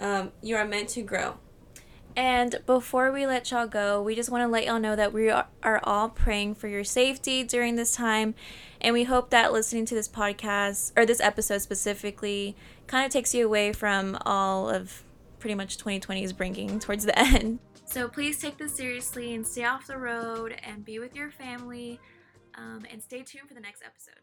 Um, 0.00 0.32
you 0.42 0.56
are 0.56 0.64
meant 0.64 0.88
to 0.90 1.02
grow. 1.02 1.36
And 2.14 2.60
before 2.66 3.10
we 3.10 3.26
let 3.26 3.50
y'all 3.50 3.66
go, 3.66 4.02
we 4.02 4.14
just 4.14 4.30
want 4.30 4.42
to 4.42 4.48
let 4.48 4.66
y'all 4.66 4.80
know 4.80 4.94
that 4.96 5.12
we 5.12 5.30
are, 5.30 5.46
are 5.62 5.80
all 5.84 6.10
praying 6.10 6.56
for 6.56 6.68
your 6.68 6.84
safety 6.84 7.42
during 7.42 7.76
this 7.76 7.92
time. 7.92 8.34
And 8.80 8.92
we 8.92 9.04
hope 9.04 9.30
that 9.30 9.52
listening 9.52 9.86
to 9.86 9.94
this 9.94 10.08
podcast, 10.08 10.92
or 10.96 11.06
this 11.06 11.20
episode 11.20 11.62
specifically, 11.62 12.54
kind 12.86 13.06
of 13.06 13.12
takes 13.12 13.34
you 13.34 13.46
away 13.46 13.72
from 13.72 14.18
all 14.26 14.68
of 14.68 15.04
pretty 15.38 15.54
much 15.54 15.78
2020 15.78 16.22
is 16.22 16.32
bringing 16.32 16.78
towards 16.78 17.06
the 17.06 17.18
end. 17.18 17.60
So 17.86 18.08
please 18.08 18.38
take 18.38 18.58
this 18.58 18.74
seriously 18.76 19.34
and 19.34 19.46
stay 19.46 19.64
off 19.64 19.86
the 19.86 19.96
road 19.96 20.54
and 20.62 20.84
be 20.84 20.98
with 20.98 21.14
your 21.14 21.30
family. 21.30 21.98
Um, 22.54 22.84
and 22.90 23.02
stay 23.02 23.22
tuned 23.22 23.48
for 23.48 23.54
the 23.54 23.60
next 23.60 23.82
episode. 23.82 24.21